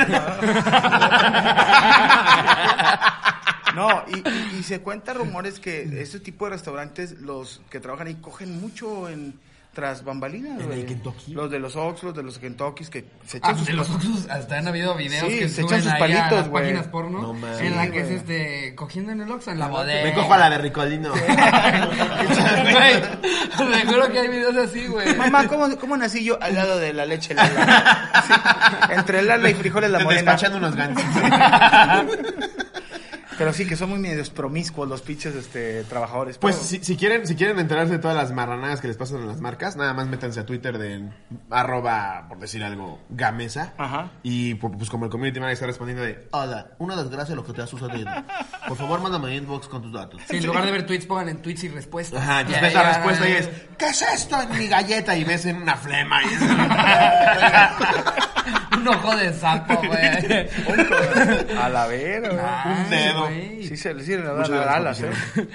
[3.76, 8.08] No, y, y- y se cuenta rumores que este tipo de restaurantes, los que trabajan
[8.08, 9.40] ahí, cogen mucho en
[9.74, 10.82] tras bambalinas, ¿En güey.
[10.82, 11.34] el Kentucky?
[11.34, 13.90] Los de los Ox, los de los Kentuckys, que se Ah, echan sus de los
[13.90, 16.50] Oxxos hasta han habido videos Sí, que se suben echan sus ahí a palitos, las
[16.50, 16.64] güey.
[16.64, 19.68] páginas porno No en la Sí, que es este cogiendo en el Oxxo en la
[19.68, 20.04] bodega.
[20.10, 21.12] Me cojo a la de Ricolino.
[22.74, 23.02] Güey,
[23.82, 25.16] te juro que hay videos así, güey.
[25.16, 28.12] Mamá, ¿cómo, ¿cómo nací yo al lado de la leche Lala?
[28.92, 30.22] Entre Lala y frijoles la morena.
[30.22, 31.04] Despachando unos gansos.
[33.38, 36.38] Pero sí, que son muy medios promiscuos los pinches este, trabajadores.
[36.38, 39.28] Pues si, si quieren si quieren enterarse de todas las marranadas que les pasan en
[39.28, 41.10] las marcas, nada más métanse a Twitter de
[41.50, 43.74] arroba, por decir algo, gamesa.
[43.78, 44.12] Ajá.
[44.24, 47.54] Y pu- pues como el community manager está respondiendo de, hola, una desgracia lo que
[47.54, 48.10] te ha sucedido.
[48.68, 50.22] Por favor, mándame inbox con tus datos.
[50.30, 52.22] Sí, en lugar de ver tweets, pongan en tweets y respuestas.
[52.22, 55.16] Ajá, entonces ves la respuesta y es, ¿qué es esto en mi galleta?
[55.18, 56.22] Y ves en una flema.
[56.24, 56.28] Y
[58.78, 59.98] Un ojo de sapo, güey.
[61.58, 62.78] A la vera, güey.
[62.84, 63.23] Un dedo.
[63.28, 63.68] Güey.
[63.68, 64.04] Sí, se le
[64.70, 65.10] alas, ¿eh?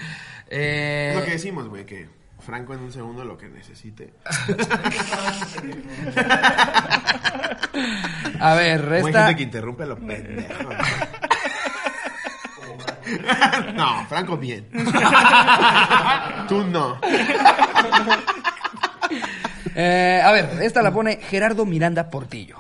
[0.51, 2.09] Eh, Es lo que decimos, güey, que
[2.41, 4.15] Franco en un segundo lo que necesite.
[8.41, 9.27] a ver, Como Hay resta.
[9.27, 10.71] gente que interrumpe a lo pendejo.
[13.75, 14.67] no, Franco bien.
[16.49, 16.99] Tú no.
[19.75, 22.57] Eh, a ver, esta la pone Gerardo Miranda Portillo.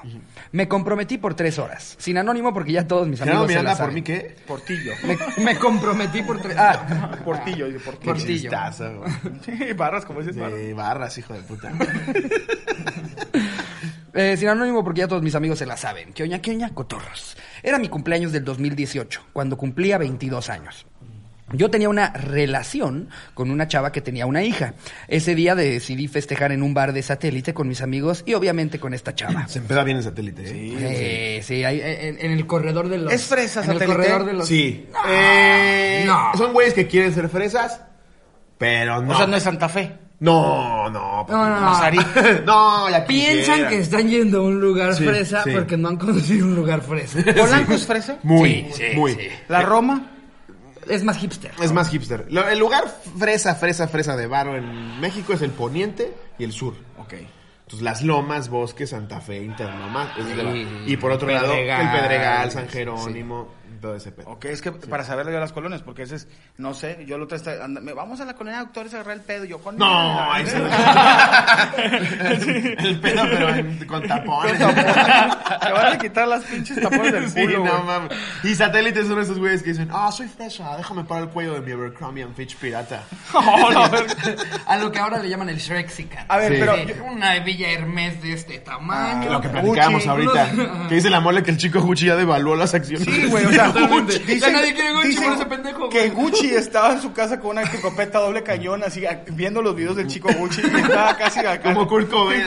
[0.53, 1.95] Me comprometí por tres horas.
[1.99, 3.95] Sin anónimo porque ya todos mis amigos se la Miranda, ¿por saben.
[3.95, 4.37] mí qué?
[4.47, 4.93] Portillo.
[5.05, 6.57] Me, me comprometí por tres...
[6.59, 8.13] Ah, Portillo, Portillo.
[8.13, 8.27] Portillo.
[8.27, 9.05] chistazo.
[9.45, 10.59] Sí, barras, como dices, barras.
[10.59, 11.73] Sí, barras, hijo de puta.
[14.15, 16.13] Eh, sin anónimo porque ya todos mis amigos se la saben.
[16.13, 16.71] ¿Qué oña, qué oña?
[16.75, 17.37] Cotorros.
[17.63, 20.87] Era mi cumpleaños del 2018, cuando cumplía 22 años.
[21.53, 24.75] Yo tenía una relación con una chava que tenía una hija.
[25.09, 28.93] Ese día decidí festejar en un bar de satélite con mis amigos y obviamente con
[28.95, 29.49] esta chava.
[29.49, 31.41] Se empezó bien el satélite, ¿eh?
[31.43, 33.13] Sí, sí, ahí, en, en el corredor de los...
[33.13, 33.97] ¿Es fresa, En el satélite?
[33.97, 34.47] corredor de los...
[34.49, 34.87] Sí.
[35.09, 36.33] Eh, no.
[36.37, 37.81] Son güeyes que quieren ser fresas,
[38.59, 39.13] pero no.
[39.13, 39.93] O sea, no es Santa Fe.
[40.21, 41.25] No, no.
[41.29, 41.61] No, no, no.
[41.61, 42.43] Mazarik.
[42.45, 45.51] No, ya Piensan que están yendo a un lugar Sí, fresa sí.
[45.55, 47.21] porque no han conocido un lugar fresa.
[47.37, 48.19] ¿Polanco es fresa?
[48.25, 49.13] Muy, Sí, sí, muy.
[49.13, 49.29] sí.
[49.49, 50.13] ¿La Roma?
[50.89, 51.51] Es más hipster.
[51.61, 52.27] Es más hipster.
[52.31, 52.85] Lo- el lugar
[53.19, 56.75] fresa, fresa, fresa de baro en México es el poniente y el sur.
[56.99, 57.15] Ok.
[57.15, 60.17] Entonces, las lomas, bosques, Santa Fe, Interlomas.
[60.19, 60.67] ese es de la- Sí.
[60.87, 61.83] Y por otro lado, Pedregal.
[61.95, 63.49] el Pedregal, San Jerónimo,
[63.79, 64.29] todo ese pedo.
[64.31, 67.27] Ok, es que para saberle yo las colonias, porque ese es, no sé, yo lo
[67.63, 69.77] anda- me- vamos a la colonia de doctores a agarrar el pedo, yo con...
[69.77, 70.57] No, ahí se-
[72.89, 74.59] el pedo, pero en- con tapones.
[74.59, 77.83] Te van a quitar las pinches tapones del Sí, culo, no güey.
[77.85, 78.13] mames.
[78.45, 81.61] Y satélites son esos güeyes que dicen, ah, soy fresa, déjame parar el cuello de
[81.61, 83.03] mi Abercrombie and Fitch pirata.
[84.67, 86.27] A lo que ahora le llaman el Shrexican.
[86.29, 86.59] A ver, Sí.
[86.61, 86.75] pero...
[87.09, 89.31] Una Villa Hermes de este tamaño.
[89.33, 90.51] Lo que platicábamos ahorita.
[90.53, 93.05] unos- Que dice la mole que el chico Gucci ya devaluó las acciones.
[93.07, 94.19] Sí, güey, o sea, Totalmente.
[94.19, 96.11] Gucci, Ya nadie quiere Gucci por ese pendejo, que güey.
[96.11, 100.07] Gucci estaba en su casa con una escopeta doble cañón, así, viendo los videos del
[100.07, 101.61] chico Gucci, y estaba casi acá.
[101.75, 102.45] Como Kurt Cobain.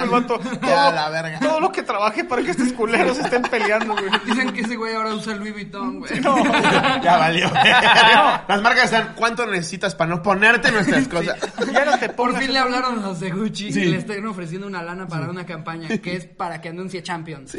[0.62, 1.40] La verga.
[1.40, 4.10] todo lo que trabaje para que estos culeros estén peleando, güey.
[4.26, 6.20] Dicen que ese güey ahora usa Louis Vuitton, güey.
[6.22, 6.36] No,
[7.04, 7.50] Ya valió.
[8.48, 11.38] Las marcas están, ¿cuánto necesitas para no ponerte nuestras cosas?
[11.74, 13.80] ya no te Por fin le hablaron a los de Gucci Sí.
[13.82, 17.56] y le están ofreciendo una lana para una campaña que es para que anuncie Champions.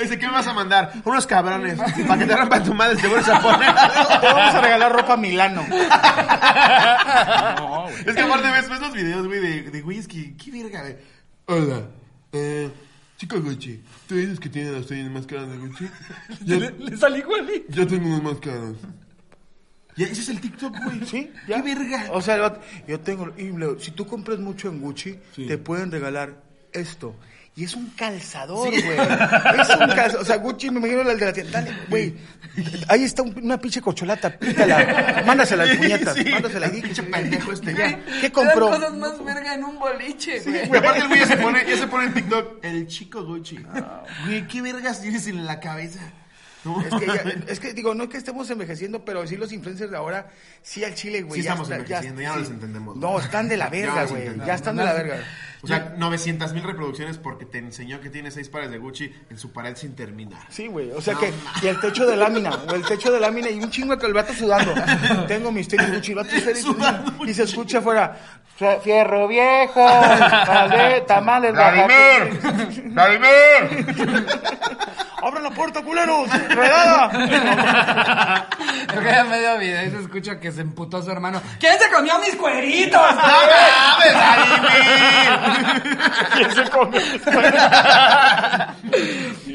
[0.00, 0.92] Dice, ¿qué me vas a mandar?
[1.04, 1.78] Unos cabrones.
[1.78, 3.74] Para que te rompan tu madre, te vuelves a poner.
[4.20, 5.64] Te vamos a regalar ropa Milano.
[7.56, 7.94] No, güey.
[8.06, 10.96] Es que aparte ves, ves los videos, güey, de, de que, qué verga, güey.
[11.46, 11.82] Hola,
[12.32, 12.70] eh,
[13.16, 15.88] chico Gucci, ¿tú dices que tiene las tenis más caras de Gucci?
[16.44, 17.66] Yo, Le salí igualito.
[17.72, 18.76] yo tengo unos más caros.
[19.96, 21.04] Y ese es el TikTok, güey.
[21.06, 22.06] Sí, ¿Qué verga?
[22.10, 25.46] O sea, yo tengo, y le- si tú compras mucho en Gucci, Sí.
[25.46, 26.42] te pueden regalar
[26.72, 27.14] esto.
[27.56, 28.98] Y es un calzador, güey.
[29.60, 30.22] Es un calzador.
[30.22, 31.60] O sea, Gucci, me imagino el de la tienda.
[31.60, 32.14] Dale, güey.
[32.88, 34.36] Ahí está un- una pinche corcholata.
[34.36, 35.22] Pítala.
[35.24, 36.14] Mándasela al puñetas.
[36.16, 36.24] Sí.
[36.32, 36.82] Mándasela ahí.
[36.82, 37.74] Pinche pendejo este.
[37.74, 38.00] Ya.
[38.20, 38.70] ¿Qué compró?
[38.70, 40.66] cosas más verga en un boliche, güey.
[40.66, 42.64] Güey, aparte el güey ya se pone, ya se pone en TikTok.
[42.64, 43.58] El chico Gucci.
[44.26, 46.00] Güey, ¿qué vergas tienes en la cabeza?
[46.64, 49.90] Es que, ya- es que digo, no es que estemos envejeciendo, pero sí los influencers
[49.90, 50.28] de ahora,
[50.62, 51.40] sí al chile, güey.
[51.40, 52.40] Sí ya estamos está- envejeciendo, ya no sí.
[52.40, 54.30] los entendemos, No, están de la Ya verga, güey.
[54.46, 55.16] Ya están de la verga.
[55.62, 59.38] O sea, 900 mil reproducciones porque te enseñó que tiene seis pares de Gucci en
[59.38, 60.42] su pared sin terminar.
[60.50, 60.90] Sí, güey.
[60.90, 63.58] O sea No que, y el techo de lámina, o el techo de lámina y
[63.60, 64.74] un chingo que el vato sudando.
[65.26, 71.00] Tengo mis tenis Gucci, el vato Sudando y se escucha afuera, "Fe- fierro viejo, vale,
[71.02, 72.40] tamales, ¡Vladimir!
[72.44, 72.82] Oaxaca".
[72.84, 73.86] ¡Vladimir!
[75.22, 76.28] ¡Abran la puerta, culeros!
[76.50, 78.46] ¡Redada!
[78.88, 81.40] Creo que ya medio video y se escucha que se emputó su hermano.
[81.58, 83.00] ¿Quién se comió mis cueritos?
[83.14, 85.82] ¡No mames, Vladimir!
[86.34, 86.98] ¿Quién se come?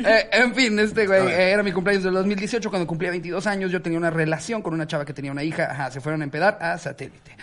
[0.02, 3.70] Eh, en fin, este güey, eh, era mi cumpleaños del 2018 cuando cumplía 22 años.
[3.70, 5.68] Yo tenía una relación con una chava que tenía una hija.
[5.72, 7.36] Ajá, se fueron a empedar a satélite.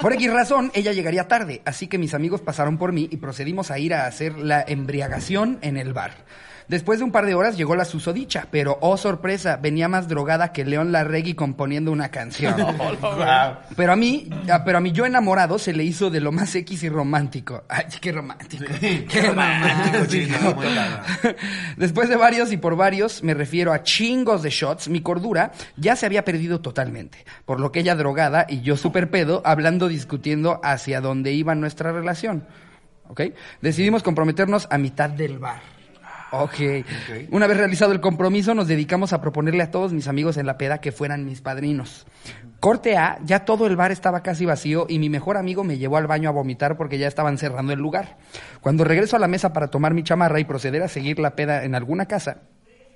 [0.00, 3.70] Por X razón, ella llegaría tarde, así que mis amigos pasaron por mí y procedimos
[3.70, 6.12] a ir a hacer la embriagación en el bar.
[6.68, 10.52] Después de un par de horas llegó la susodicha, pero oh sorpresa, venía más drogada
[10.52, 12.56] que León Larregui componiendo una canción.
[13.76, 16.54] Pero a mí, ah, pero a mí yo enamorado se le hizo de lo más
[16.54, 17.64] X y romántico.
[17.68, 18.64] Ay, qué romántico.
[18.80, 20.56] Qué romántico.
[21.76, 25.96] Después de varios y por varios, me refiero a chingos de shots, mi cordura ya
[25.96, 27.24] se había perdido totalmente.
[27.44, 31.92] Por lo que ella drogada y yo super pedo, hablando, discutiendo hacia dónde iba nuestra
[31.92, 32.46] relación.
[33.08, 33.22] ¿Ok?
[33.60, 35.75] Decidimos comprometernos a mitad del bar.
[36.32, 36.84] Ok.
[37.30, 40.58] Una vez realizado el compromiso, nos dedicamos a proponerle a todos mis amigos en la
[40.58, 42.06] peda que fueran mis padrinos.
[42.58, 45.98] Corte A, ya todo el bar estaba casi vacío y mi mejor amigo me llevó
[45.98, 48.16] al baño a vomitar porque ya estaban cerrando el lugar.
[48.60, 51.64] Cuando regreso a la mesa para tomar mi chamarra y proceder a seguir la peda
[51.64, 52.38] en alguna casa,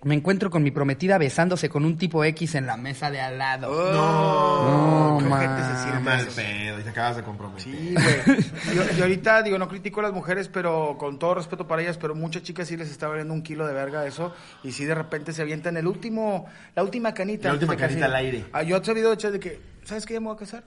[0.02, 3.36] me encuentro con mi prometida besándose con un tipo X en la mesa de al
[3.38, 3.92] lado.
[3.92, 7.62] No, No, se siente mal pedo, y te acabas de comprometer.
[7.62, 8.76] Sí, güey.
[8.76, 11.98] Yo- Y ahorita, digo, no critico a las mujeres, pero con todo respeto para ellas,
[11.98, 14.34] pero muchas chicas sí les está valiendo un kilo de verga eso.
[14.62, 17.48] Y sí, de repente se avientan el último, la última canita.
[17.48, 18.46] La última canita al aire.
[18.52, 20.14] Ah, yo he sabido de hecho de que, ¿sabes qué?
[20.14, 20.64] Ya me voy a casar.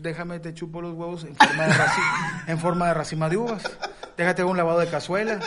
[0.00, 3.62] Déjame, te chupo los huevos en forma de, raci- en forma de racima de uvas.
[4.16, 5.38] Déjate un lavado de cazuela.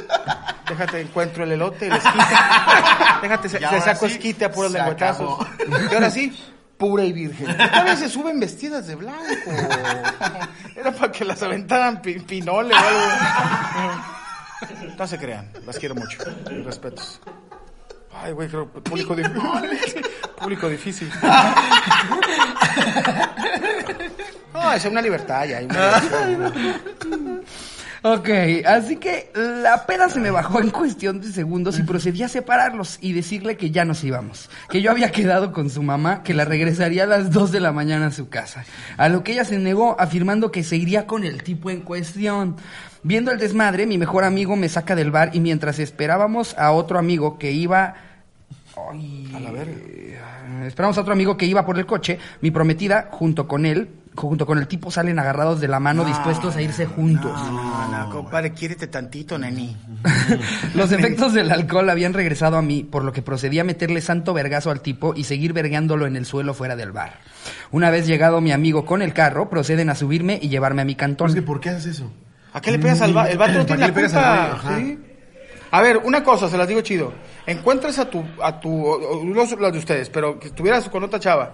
[0.68, 2.36] Déjate encuentro el elote, el esquite.
[3.22, 5.46] Déjate, se, saco sí, esquite a puros lengüetazos.
[5.92, 6.38] Y ahora sí,
[6.78, 7.56] pura y virgen.
[7.56, 9.52] Todavía se suben vestidas de blanco.
[10.76, 14.04] Era para que las aventaran pi- pinole o algo.
[14.98, 16.18] No se crean, las quiero mucho.
[16.66, 17.22] Respetos.
[18.24, 19.42] Ay, güey, creo público difícil.
[20.40, 21.10] público difícil.
[24.54, 25.58] No, es una libertad ya.
[25.58, 26.02] hay una.
[28.04, 28.30] Ok,
[28.66, 33.00] así que la peda se me bajó en cuestión de segundos y procedí a separarlos
[33.02, 34.50] y decirle que ya nos íbamos.
[34.70, 37.72] Que yo había quedado con su mamá, que la regresaría a las 2 de la
[37.72, 38.66] mañana a su casa.
[38.98, 42.56] A lo que ella se negó afirmando que se iría con el tipo en cuestión.
[43.04, 47.00] Viendo el desmadre, mi mejor amigo me saca del bar y mientras esperábamos a otro
[47.00, 47.96] amigo que iba...
[48.92, 49.74] Ay, A la verga.
[50.66, 54.46] Esperamos a otro amigo que iba por el coche, mi prometida, junto con él, junto
[54.46, 57.32] con el tipo, salen agarrados de la mano, dispuestos a irse juntos.
[57.52, 59.78] No, no, compadre, quiérete tantito, neni.
[60.74, 64.34] Los efectos del alcohol habían regresado a mí, por lo que procedí a meterle santo
[64.34, 67.20] vergazo al tipo y seguir vergueándolo en el suelo fuera del bar.
[67.72, 70.96] Una vez llegado mi amigo con el carro, proceden a subirme y llevarme a mi
[70.96, 71.30] cantón.
[71.30, 72.12] Es que, ¿por qué haces eso?
[72.54, 73.32] ¿A qué le pegas al vato?
[73.32, 75.07] El vato no ¿Para tiene qué la le pegas al culpa.
[75.78, 77.14] A ver, una cosa, se las digo chido.
[77.46, 81.54] Encuentras a tu, a tu, los, los de ustedes, pero que estuvieras con otra chava.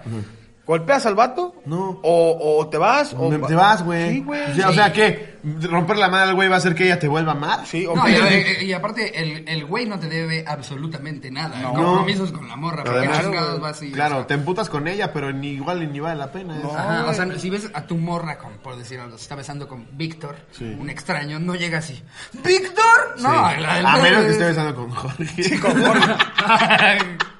[0.66, 1.54] ¿Golpeas al vato?
[1.66, 2.00] No.
[2.02, 3.28] O, o te vas, o...
[3.28, 4.14] Te vas, güey.
[4.14, 4.50] Sí, güey.
[4.50, 5.34] O sea, o sea, ¿qué?
[5.60, 7.66] ¿Romper la madre al güey va a hacer que ella te vuelva mal?
[7.66, 11.58] Sí, o No, y, y- y aparte, el, el güey no te debe absolutamente nada.
[11.60, 12.82] El compromiso es con la morra.
[12.82, 16.16] porque Además, chingados vas y- Claro, te emputas con ella, pero ni igual ni vale
[16.16, 16.56] la pena.
[16.56, 16.62] ¿eh?
[16.64, 19.68] Ajá, o sea, si ves a tu morra, con, por decir algo, se está besando
[19.68, 20.64] con Víctor, Sí.
[20.80, 22.02] un extraño, no llega así.
[22.42, 23.16] ¿Víctor?
[23.20, 23.60] No, Sí.
[23.60, 25.42] la del a menos que es- esté besando con Jorge.
[25.42, 26.14] Sí, con Jorge.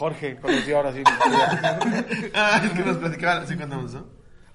[0.00, 1.02] Jorge, conocí ahora sí.
[2.34, 4.06] ah, es que nos platicaban así cuando nos, ¿no?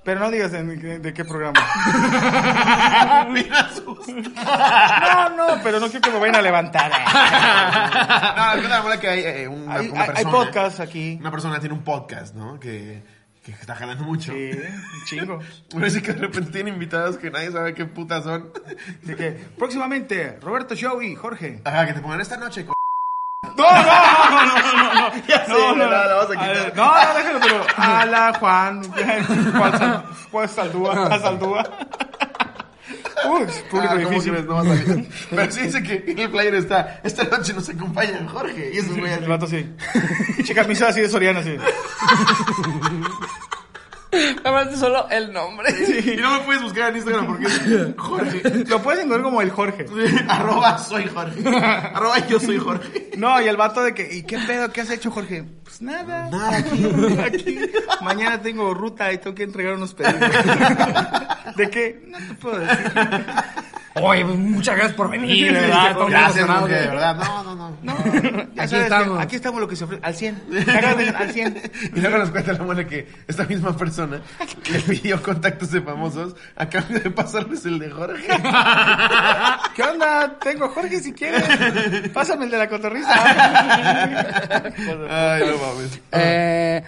[0.03, 1.59] Pero no digas de, de- de qué programa.
[3.29, 6.91] Mira sus- No, no, pero no quiero que me vayan a levantar.
[8.37, 10.31] no, es que mola que hay eh, una, Hay, una hay- hay persona.
[10.31, 11.17] podcast aquí.
[11.19, 12.59] Una persona tiene un podcast, ¿no?
[12.59, 13.03] Que,
[13.43, 14.31] que está jalando mucho.
[14.31, 15.39] Sí, un chingo.
[15.71, 18.51] Pero sí que de repente tiene invitados que nadie sabe qué putas son.
[19.03, 21.61] Así que, próximamente, Roberto Show y Jorge.
[21.65, 22.65] Ajá, que te pongan esta noche.
[22.65, 22.73] co-
[23.57, 25.27] No, no, no, no, no, no.
[25.27, 26.53] Ya no, no, la- la vas a A quitar.
[26.55, 27.65] ver, No, no, déjalo, pero.
[27.77, 28.81] Ala, Juan.
[29.57, 30.93] ¿Cuál, sal, cuál saldúa?
[31.07, 31.63] ¿Cuál saldúa?
[33.27, 33.41] Uy,
[33.71, 34.31] público Ah, ¿cómo difícil.
[34.33, 34.45] crees?
[34.45, 35.09] No va a salir.
[35.31, 36.99] Pero sí dice que el flyer está.
[37.03, 38.71] Esta noche nos acompaña Jorge.
[38.73, 39.73] Y eso es El vato así.
[40.43, 41.57] Che camisa así de Soriana, así.
[44.43, 45.69] Aparte solo el nombre.
[46.05, 47.61] Y no me puedes buscar en Instagram porque es
[47.97, 48.41] Jorge.
[48.67, 49.85] Lo puedes encontrar como el Jorge.
[50.27, 51.47] Arroba soy Jorge.
[51.47, 53.11] Arroba yo soy Jorge.
[53.17, 54.71] No, y el vato de que, ¿y qué pedo?
[54.71, 55.43] ¿Qué has hecho, Jorge?
[55.63, 56.29] Pues nada.
[56.29, 56.85] Nada aquí.
[57.23, 57.59] Aquí.
[58.01, 60.19] Mañana tengo ruta y tengo que entregar unos pedidos.
[61.55, 62.03] ¿De qué?
[62.07, 62.91] No te puedo decir.
[64.01, 65.95] Oye, pues, muchas gracias por venir, de verdad.
[66.09, 67.15] Gracias, de verdad.
[67.15, 67.77] No, no, no.
[67.81, 67.93] No,
[68.57, 69.19] Aquí que estamos.
[69.21, 70.01] Aquí estamos lo que se ofrece.
[70.05, 70.43] Al 100.
[70.65, 71.71] Cágate, al 100.
[71.95, 76.35] Y luego nos cuenta la mole que esta misma persona le pidió contactos de famosos
[76.55, 78.27] a cambio de pasarles el de Jorge.
[79.75, 80.37] ¿Qué onda?
[80.39, 82.09] Tengo Jorge si quieres.
[82.09, 83.13] Pásame el de la cotorriza.
[85.09, 85.99] Ay, no mames.
[86.11, 86.83] Eh,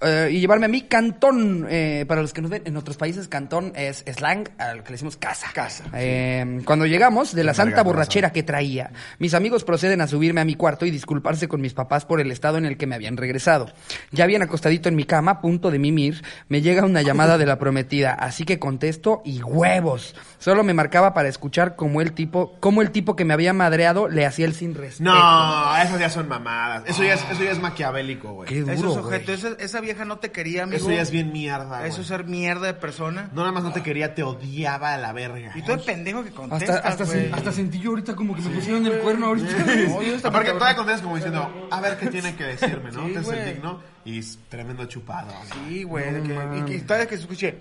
[0.00, 1.66] eh, y llevarme a mi cantón.
[1.68, 4.94] eh, para los que nos ven en otros países, cantón es slang, al que le
[4.94, 5.48] decimos casa.
[5.54, 5.84] Casa.
[5.94, 10.44] Eh, cuando llegamos de la santa borrachera que traía, mis amigos proceden a subirme a
[10.44, 13.16] mi cuarto y disculparse con mis papás por el estado en el que me habían
[13.16, 13.70] regresado.
[14.10, 17.46] Ya bien acostadito en mi cama, a punto de mimir, me llega una llamada de
[17.46, 20.14] la prometida, así que contesto y huevos.
[20.38, 24.08] Solo me marcaba para escuchar cómo el tipo, cómo el tipo que me había madreado
[24.08, 25.04] le hacía el sin respeto.
[25.10, 26.82] No, esas ya son mamadas.
[26.86, 28.48] Eso ya es, eso ya es maquiavélico, güey.
[28.48, 29.04] Qué duro, Eso es güey.
[29.04, 29.32] objeto.
[29.32, 30.78] Esa, esa vieja no te quería, amigo.
[30.78, 31.88] Eso ya es bien mierda, güey.
[31.88, 33.28] Eso es ser mierda de persona.
[33.32, 35.52] No, nada más no te quería, te odiaba a la verga.
[35.54, 37.30] Y tú de pendejo que contestas, Hasta, hasta, güey.
[37.30, 39.48] sen- hasta sentí yo ahorita como que me pusieron el cuerno ahorita.
[39.56, 40.58] No, yo esta Aparte, cabrón.
[40.58, 43.06] todavía contestas como diciendo, a ver qué tiene que decirme, ¿no?
[43.06, 43.38] Sí, Te güey.
[43.38, 45.32] el digno y es tremendo chupado.
[45.68, 46.12] Sí, güey.
[46.12, 47.58] de que- y que todavía que escuché.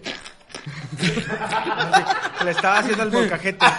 [2.43, 3.65] Le estaba haciendo el molcajete.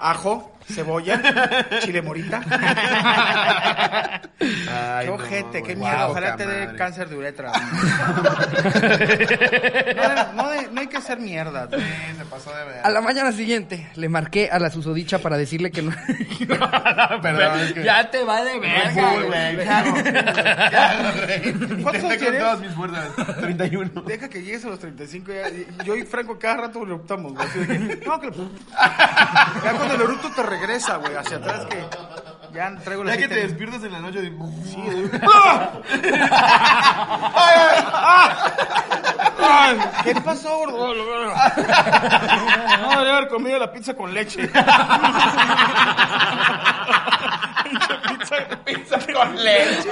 [0.00, 1.20] Ajo, cebolla,
[1.80, 2.40] chile morita.
[4.38, 5.76] Ay, qué no, ojete, qué güey.
[5.76, 5.96] mierda.
[5.96, 7.52] Guau, Ojalá te dé cáncer de uretra.
[9.96, 11.68] No, no, no hay que hacer mierda.
[11.70, 11.82] Sí,
[12.18, 12.80] se pasó de ver.
[12.84, 15.90] A la mañana siguiente le marqué a la susodicha para decirle que no.
[17.22, 17.82] Perdón, es que...
[17.84, 19.12] ya te va de verga.
[19.14, 19.56] güey.
[19.56, 19.64] ¿qué?
[21.26, 21.54] ¿Qué?
[21.82, 22.40] ¿Cuántos con tienes?
[22.40, 23.08] todas mis fuerzas.
[23.40, 24.02] 31.
[24.02, 25.32] Deja que llegues a los 35.
[25.32, 27.46] Ya, yo y Franco cada rato le optamos, güey.
[28.06, 28.30] no, que.
[28.30, 31.84] Ya cuando el eruto te regresa, güey, hacia atrás que.
[32.52, 34.30] Ya traigo la Ya que te despiertas en la noche de...
[34.64, 34.82] Sí,
[40.04, 40.94] ¿Qué pasó, gordo?
[40.94, 44.50] No, debería haber comido la pizza con leche.
[48.08, 49.88] pizza, pizza con leche.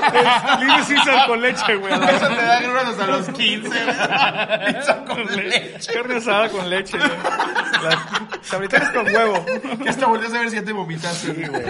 [0.60, 1.92] Little Caesar con leche, güey.
[1.94, 3.68] Eso te da gruras hasta los 15.
[3.68, 4.74] güey.
[4.74, 5.92] Pizza con leche.
[5.94, 7.10] Carne asada con leche, güey.
[7.82, 9.44] Las con huevo.
[9.82, 11.32] Que hasta volteas a ver si ya te vomitaste.
[11.32, 11.62] Güey.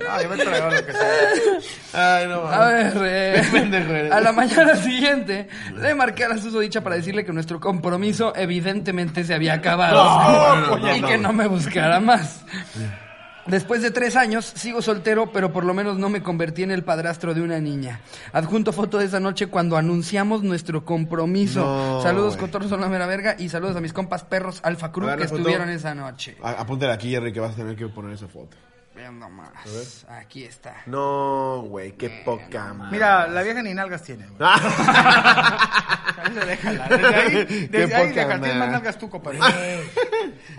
[0.00, 2.18] No, yo me traigo lo que sea.
[2.18, 6.80] Ay, no A ver, eh, pendejo a la mañana siguiente le marqué a la susodicha
[6.80, 11.16] para decirle que nuestro compromiso evidentemente se había acabado No, no, no, y no, que
[11.18, 11.28] no.
[11.28, 12.44] no me buscara más.
[13.46, 16.84] Después de tres años, sigo soltero, pero por lo menos no me convertí en el
[16.84, 18.00] padrastro de una niña.
[18.32, 21.60] Adjunto foto de esa noche cuando anunciamos nuestro compromiso.
[21.64, 25.08] No, saludos, cotorros son la mera verga, y saludos a mis compas perros Alfa Cruz
[25.08, 26.36] ver, que estuvieron esa noche.
[26.42, 28.56] A- Apúntale aquí, Jerry, que vas a tener que poner esa foto.
[28.94, 30.04] Vean nomás.
[30.08, 30.76] Aquí está.
[30.86, 32.92] No, güey, qué poca madre.
[32.92, 34.38] Mira, la vieja ni nalgas tiene, güey.
[36.34, 36.88] Se déjala.
[36.88, 38.40] Desde ahí, Qué desde ahí poca más
[38.70, 39.38] nalgas tú, compadre.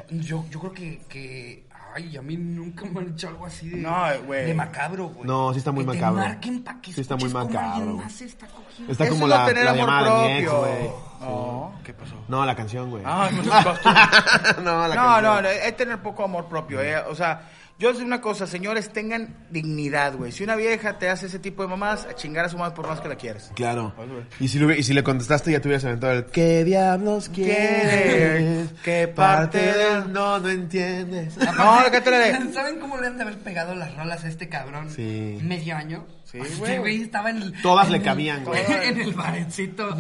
[0.10, 1.64] Yo, yo creo que, que.
[1.96, 3.78] Ay, a mí nunca me han hecho algo así de.
[3.78, 4.46] No, güey.
[4.46, 5.28] De macabro, güey.
[5.28, 6.22] No, sí está muy que macabro.
[6.22, 8.48] Te marquen pa' que Sí está muy macabro, más está.
[8.90, 10.60] Está Eso como la, tener la amor llamada de mi ex, propio.
[10.74, 10.90] güey.
[11.22, 12.16] No, ¿qué pasó?
[12.28, 13.04] No, la canción, güey.
[13.06, 13.44] Ah, no,
[14.64, 15.44] no, no, la no, canción.
[15.44, 16.82] no, es tener poco amor propio.
[16.82, 16.98] eh.
[17.10, 17.50] O sea,
[17.84, 20.32] yo sé una cosa, señores, tengan dignidad, güey.
[20.32, 22.88] Si una vieja te hace ese tipo de mamás, a chingar a su madre por
[22.88, 23.52] más que la quieres.
[23.56, 23.94] Claro.
[24.40, 28.70] Y si, le, y si le contestaste, ya te hubieras aventado el ¿Qué diablos quieres?
[28.84, 31.36] ¿Qué parte parte del no no entiendes?
[31.38, 32.54] No, ¿qué te le de?
[32.54, 34.90] ¿Saben cómo le han de haber pegado las rolas a este cabrón?
[34.90, 35.40] Sí.
[35.42, 36.06] Medio año.
[36.34, 36.78] Sí, güey.
[36.80, 37.62] güey estaba en el.
[37.62, 38.60] Todas en le cabían, güey.
[38.84, 39.96] En el barecito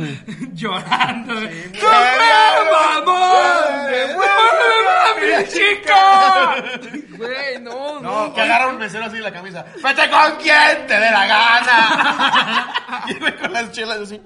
[0.54, 1.36] llorando.
[1.36, 3.86] ¡Tú me mamón!
[3.86, 6.56] ¡Devuélveme a mi chica!
[7.18, 8.26] Güey, no, no.
[8.28, 9.64] No, que agarra un mesero así de la camisa.
[9.84, 13.04] ¡Vete con quien te dé la gana!
[13.08, 14.20] y güey con las chelas así.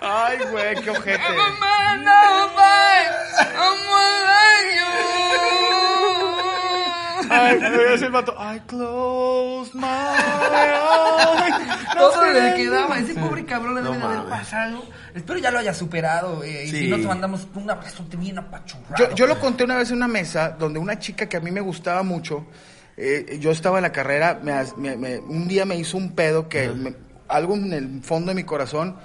[0.00, 1.32] Ay, güey, qué ojete.
[1.36, 3.28] Mamá, no, bye.
[3.60, 3.88] I'm
[7.30, 7.58] Ay,
[8.02, 8.34] el vato.
[8.38, 11.54] I close my eyes.
[11.96, 12.98] Todo le quedaba.
[12.98, 14.84] Ese pobre cabrón le No debe de haber pasado.
[15.14, 16.42] Espero ya lo haya superado.
[16.44, 16.78] eh, Y Sí.
[16.80, 18.96] si no, te mandamos un abrazote bien apachurrado.
[19.10, 21.50] Yo, yo lo conté una vez en una mesa donde una chica que a mí
[21.50, 22.46] me gustaba mucho,
[22.96, 26.48] eh, yo estaba en la carrera, me, me- me- un día me hizo un pedo
[26.48, 26.94] que me-
[27.28, 28.96] algo en el fondo de mi corazón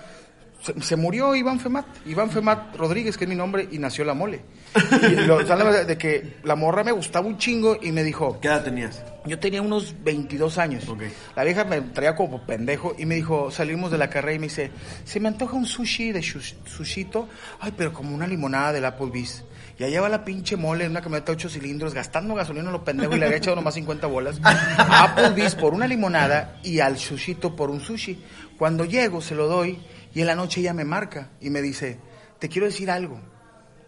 [0.64, 1.86] se, se murió Iván Femat.
[2.05, 4.41] Iván Femat Rodríguez, que es mi nombre, y nació la mole.
[5.03, 8.47] Y lo, verdad de que la morra me gustaba un chingo y me dijo, ¿Qué
[8.47, 9.03] edad tenías?
[9.26, 10.88] yo tenía unos 22 años.
[10.89, 11.03] Ok.
[11.36, 14.47] La vieja me traía como pendejo y me dijo, salimos de la carrera y me
[14.47, 14.72] dice,
[15.05, 19.43] se me antoja un sushi de shush- sushito, ay, pero como una limonada del Applebee's.
[19.80, 22.74] Y allá va la pinche mole en una camioneta de 8 cilindros, gastando gasolina a
[22.74, 24.39] los pendejos y le había echado nomás 50 bolas.
[24.43, 28.20] A Applebee's por una limonada y al sushito por un sushi.
[28.57, 29.80] Cuando llego, se lo doy
[30.14, 31.99] y en la noche ella me marca y me dice,
[32.39, 33.20] te quiero decir algo.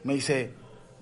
[0.03, 0.53] Me dice,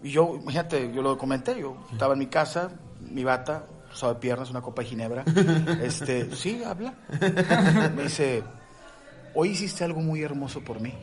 [0.01, 4.19] y yo, imagínate, yo lo comenté, yo estaba en mi casa, mi bata, usaba de
[4.19, 5.23] piernas, una copa de ginebra.
[5.81, 6.93] Este, sí, habla.
[7.95, 8.43] Me dice,
[9.33, 10.93] hoy hiciste algo muy hermoso por mí.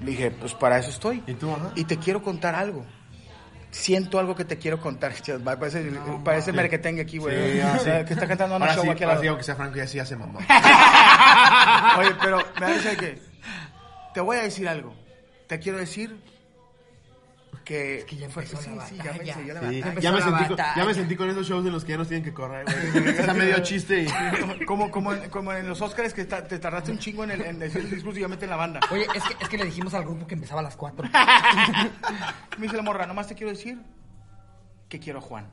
[0.00, 1.22] Le dije, pues para eso estoy.
[1.26, 1.72] ¿Y tú, ajá?
[1.74, 2.84] Y te quiero contar algo.
[3.70, 5.14] Siento algo que te quiero contar.
[5.44, 5.90] Parece,
[6.22, 7.52] parece merquetengue aquí, güey.
[7.52, 7.90] Sí, ah, sí.
[8.06, 10.40] Que está cantando una show sí, aquí aunque sea Franco, ya sí ya se mamó.
[11.98, 13.31] Oye, pero me risa que
[14.14, 14.94] te voy a decir algo.
[15.46, 16.16] Te quiero decir
[17.64, 18.04] que...
[18.08, 20.00] que ya empezó sí, la sí, ya me la Sí, batalla.
[20.00, 21.98] ya, me la sentí con, ya me sentí con esos shows en los que ya
[21.98, 23.08] nos tienen que correr, güey.
[23.08, 24.64] Está medio chiste y...
[24.64, 27.42] Como, como, en- como en los Oscars que ta- te tardaste un chingo en, el,
[27.42, 28.80] en decir el discurso y ya meten la banda.
[28.90, 31.08] Oye, es que, es que le dijimos al grupo que empezaba a las 4.
[32.58, 33.78] Me dice la morra, nomás te quiero decir
[34.88, 35.46] que quiero a Juan.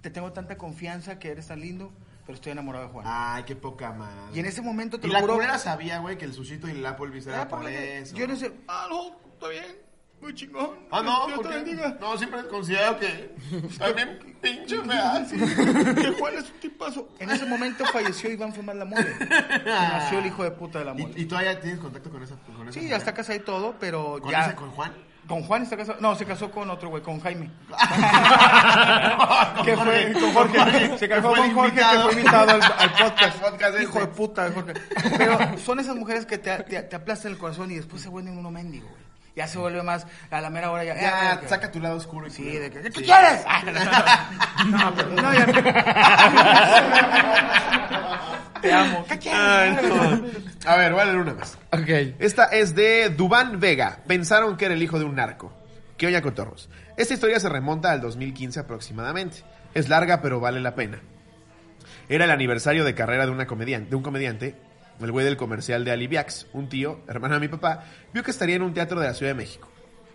[0.00, 1.92] Te tengo tanta confianza que eres tan lindo,
[2.24, 3.04] pero estoy enamorado de Juan.
[3.08, 4.32] Ay, qué poca madre.
[4.34, 5.34] Y en ese momento te Y lo la juro...
[5.34, 8.14] culera sabía, güey, que el sushito y el Applebee's era por eso.
[8.16, 8.52] Yo no sé...
[8.68, 9.76] Ah, no, está bien.
[10.20, 10.70] Muy chingón.
[10.92, 11.96] Ah, no, Dios ¿por te bendiga.
[12.00, 13.34] No, siempre considero que
[13.68, 15.24] está bien pinche fea.
[15.24, 15.36] sí.
[15.36, 17.08] que Juan es un tipazo.
[17.18, 19.12] En ese momento falleció Iván Femar la mole.
[19.64, 21.12] Nació el hijo de puta de la mole.
[21.16, 22.98] ¿Y, y todavía tienes contacto con esa con esa Sí, mujer?
[22.98, 24.46] está casado y todo, pero ¿Con ya...
[24.46, 24.92] ese, con Juan?
[25.32, 25.98] Con Juan está casado.
[25.98, 27.50] No, se casó con otro güey, con Jaime.
[27.70, 27.78] Con
[29.64, 30.98] que fue con Jorge.
[30.98, 33.38] Se casó con Jorge, que fue invitado al, al podcast.
[33.40, 34.00] Podcast Hijo este.
[34.00, 34.74] de puta, de Jorge.
[35.16, 38.36] Pero son esas mujeres que te, te, te aplastan el corazón y después se vuelven
[38.36, 39.01] uno mendigo, güey.
[39.34, 40.84] Ya se vuelve más a la mera hora.
[40.84, 42.26] Ya, Ya, saca tu lado oscuro.
[42.26, 42.64] y Sí, culero.
[42.64, 42.82] de que.
[42.82, 43.44] ¿Qué quieres?
[44.66, 45.46] No, pero no, ya.
[48.60, 49.04] Te amo.
[49.08, 49.40] ¿Qué quieres?
[49.40, 50.22] Ay, no.
[50.70, 51.58] A ver, vale una más.
[51.72, 51.88] Ok.
[52.20, 53.98] Esta es de Dubán Vega.
[54.06, 55.52] Pensaron que era el hijo de un narco.
[55.96, 56.68] ¿Qué oña cotorros?
[56.96, 59.38] Esta historia se remonta al 2015 aproximadamente.
[59.74, 61.00] Es larga, pero vale la pena.
[62.08, 64.54] Era el aniversario de carrera de, una comedian- de un comediante,
[65.00, 66.46] el güey del comercial de Aliviax.
[66.52, 69.30] Un tío, hermano de mi papá, vio que estaría en un teatro de la Ciudad
[69.30, 69.68] de México.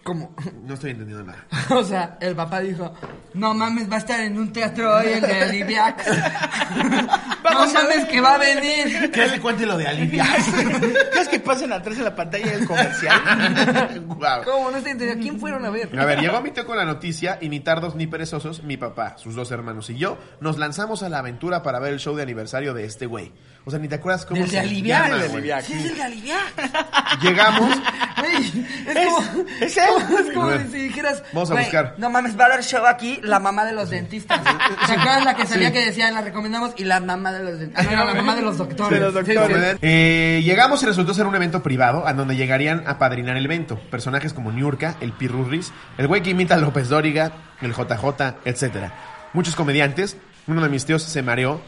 [0.07, 0.34] ¿Cómo?
[0.63, 1.45] No estoy entendiendo nada.
[1.69, 2.93] O sea, el papá dijo,
[3.34, 6.05] no mames, va a estar en un teatro hoy el de Aliviax.
[7.43, 9.11] no a mames que va a venir.
[9.11, 10.45] ¿Qué le cuente lo de Aliviax?
[11.11, 14.01] ¿Crees que pasen atrás en la pantalla del comercial?
[14.07, 14.43] Guau.
[14.45, 14.71] ¿Cómo?
[14.71, 15.21] No estoy entendiendo.
[15.21, 15.99] ¿Quién fueron a ver?
[15.99, 19.17] A ver, llegó mi tío con la noticia y ni tardos ni perezosos, mi papá,
[19.17, 22.23] sus dos hermanos y yo nos lanzamos a la aventura para ver el show de
[22.23, 23.34] aniversario de este güey.
[23.68, 25.43] O sea, ni te acuerdas cómo Del se llama, de güey.
[25.61, 26.53] Sí, es el de Aliviax.
[27.22, 27.78] Llegamos,
[28.18, 29.45] Güey, es, como...
[29.59, 29.84] ¿Es él?
[30.26, 31.22] Es como Bueno, si dijeras...
[31.34, 31.95] vamos a "Güey, buscar".
[31.97, 34.41] No mames, va a dar show aquí la mamá de los dentistas.
[34.41, 36.76] ¿Te acuerdas la que salía que decía, la recomendamos?
[36.78, 37.91] Y la mamá de los dentistas.
[37.91, 38.97] No, la mamá de los doctores.
[38.99, 39.78] De los doctores.
[39.82, 43.78] Eh, llegamos y resultó ser un evento privado a donde llegarían a padrinar el evento.
[43.91, 48.93] Personajes como Niurka, el Pirurris, el güey que imita a López Dóriga, el JJ, etcétera.
[49.34, 50.15] Muchos comediantes.
[50.47, 51.59] Uno de mis tíos se mareó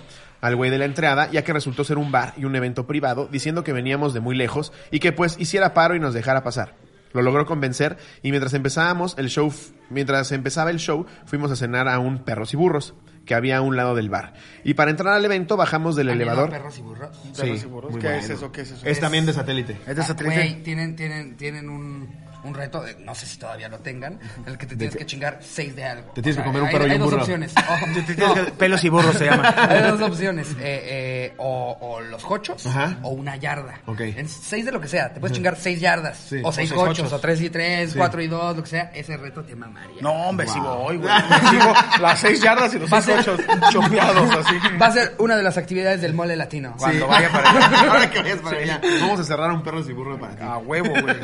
[0.41, 3.27] al güey de la entrada, ya que resultó ser un bar y un evento privado,
[3.31, 6.75] diciendo que veníamos de muy lejos y que pues hiciera paro y nos dejara pasar.
[7.11, 9.51] Lo logró convencer y mientras empezábamos el show,
[9.89, 12.93] mientras empezaba el show, fuimos a cenar a un perros y burros
[13.25, 14.33] que había a un lado del bar.
[14.63, 16.49] Y para entrar al evento bajamos del ¿Han ido a elevador.
[16.51, 17.17] perros y burros?
[17.37, 17.91] Perros y burros.
[17.97, 18.17] ¿Qué bueno.
[18.23, 18.51] es eso?
[18.51, 18.85] ¿Qué es eso?
[18.85, 19.77] Es también de satélite.
[19.87, 20.35] ¿Es de Ah, satélite?
[20.35, 22.09] Güey, tienen, tienen, tienen un,
[22.43, 25.05] un reto, de- no sé si todavía lo tengan, en el que te tienes que
[25.05, 26.11] chingar seis de algo.
[26.13, 27.21] Te tienes que comer un hay- perro y hay un dos burro.
[27.21, 27.53] opciones.
[28.57, 29.53] Pelos y burros se llama.
[29.69, 32.97] Hay dos opciones, eh, eh, o, o los cochos Ajá.
[33.03, 33.81] o una yarda.
[33.85, 34.01] Ok.
[34.01, 36.41] En seis de lo que sea, te puedes chingar seis yardas, Sí.
[36.43, 37.13] o seis O seis cochos, cochos.
[37.13, 37.97] o tres y tres, Sí.
[37.97, 40.01] cuatro y dos, lo que sea, ese reto te mamaría.
[40.01, 41.09] No, hombre, sí voy, güey.
[41.49, 43.37] Sigo las seis yardas y los seis ocho
[43.71, 44.55] chopeados así.
[44.81, 46.75] Va a ser una de las actividades del mole latino.
[46.77, 47.91] Cuando vaya para allá.
[47.91, 48.81] Ahora que vayas para allá.
[49.01, 50.43] Vamos a cerrar un perro y burro para ti.
[50.43, 51.15] A huevo, güey.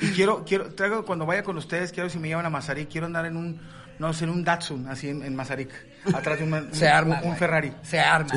[0.00, 3.06] Y quiero, quiero, traigo, cuando vaya con ustedes, quiero si me llevan a Mazarik, quiero
[3.06, 3.60] andar en un,
[3.98, 5.70] no sé, en un Datsun, así en, en Mazarik.
[6.14, 7.16] Atrás de un, un- Se arma.
[7.16, 7.38] un, güey.
[7.38, 7.72] Ferrari.
[7.82, 8.28] Se arma.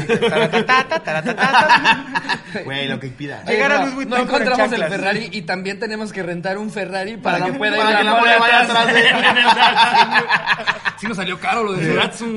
[2.63, 3.43] Güey, lo que pidas.
[3.45, 4.84] Oye, Llegar a no, Luis Vuitton no con encontramos el.
[4.86, 8.13] Ferrari y también tenemos que rentar un Ferrari para, Para que pueda ir que la
[8.13, 8.88] vaya atrás.
[8.93, 9.11] de-.
[10.99, 12.34] Sí nos salió caro lo del Datsun.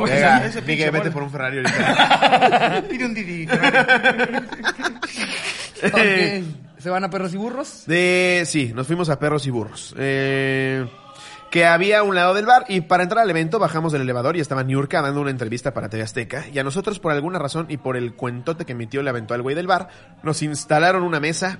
[0.67, 2.83] Miguel, vete por un Ferrari ahorita.
[2.91, 3.49] Pide un Didi.
[6.81, 7.85] ¿Se van a perros y burros?
[7.87, 9.95] De, sí, nos fuimos a perros y burros.
[9.99, 10.87] Eh,
[11.51, 14.41] que había un lado del bar y para entrar al evento bajamos del elevador y
[14.41, 17.77] estaba Niurka dando una entrevista para TV Azteca y a nosotros por alguna razón y
[17.77, 19.89] por el cuentote que mi tío le aventó al güey del bar
[20.23, 21.59] nos instalaron una mesa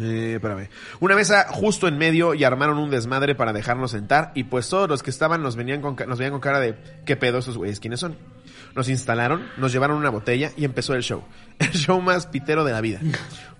[0.00, 0.70] Eh, espérame.
[0.98, 4.88] Una mesa justo en medio y armaron un desmadre para dejarnos sentar y pues todos
[4.88, 6.74] los que estaban nos venían con, nos venían con cara de
[7.04, 7.78] ¿qué pedo esos güeyes?
[7.78, 8.16] ¿Quiénes son?
[8.74, 11.22] Nos instalaron, nos llevaron una botella y empezó el show.
[11.58, 12.98] El show más pitero de la vida.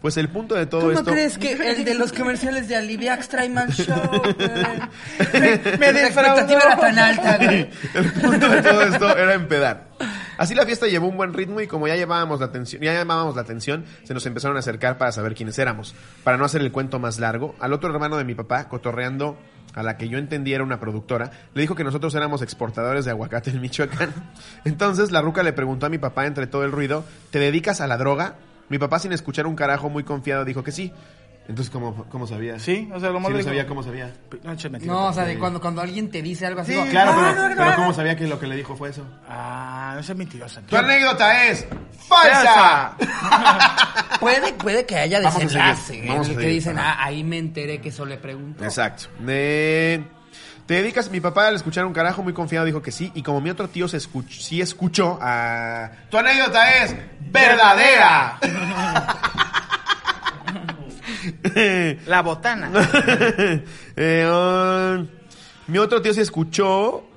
[0.00, 1.10] Pues el punto de todo ¿Cómo esto...
[1.12, 3.96] crees que el de los comerciales de Aliviax trae show,
[4.36, 5.78] güey?
[5.78, 7.70] Me La expectativa era tan alta, güey.
[7.94, 9.88] El punto de todo esto era empedar.
[10.36, 13.36] Así la fiesta llevó un buen ritmo y como ya llevábamos la atención, ya llamábamos
[13.36, 15.94] la atención, se nos empezaron a acercar para saber quiénes éramos.
[16.22, 19.38] Para no hacer el cuento más largo, al otro hermano de mi papá, cotorreando
[19.74, 23.10] a la que yo entendía era una productora, le dijo que nosotros éramos exportadores de
[23.10, 24.12] aguacate en Michoacán.
[24.64, 27.86] Entonces la ruca le preguntó a mi papá entre todo el ruido, ¿te dedicas a
[27.86, 28.36] la droga?
[28.68, 30.92] Mi papá sin escuchar un carajo muy confiado dijo que sí.
[31.46, 32.58] Entonces, ¿cómo, cómo sabía?
[32.58, 34.10] Sí, o sea, lo más no dijo- sabía cómo sabía.
[34.82, 36.72] No, o sea, de cuando, cuando alguien te dice algo así.
[36.72, 37.76] Sí, como, Claro, "No, pero, no, no, pero no".
[37.76, 39.06] ¿cómo sabía que lo que le dijo fue eso?
[39.28, 40.62] Ah, no seas mentirosa.
[40.62, 41.66] Tu anécdota es
[42.08, 42.96] falsa.
[44.20, 47.90] Puede, puede que haya desenlace en a el que dicen, ah, ahí me enteré que
[47.90, 48.64] eso le preguntó.
[48.64, 49.08] Exacto.
[49.28, 50.02] Eh,
[50.66, 53.42] te dedicas, mi papá al escuchar un carajo muy confiado dijo que sí, y como
[53.42, 55.90] mi otro tío se escuch- sí escuchó a...
[56.10, 58.38] Tu anécdota es verdadera.
[62.06, 62.70] La botana.
[63.96, 65.06] Eh, um,
[65.68, 67.08] mi otro tío se escuchó...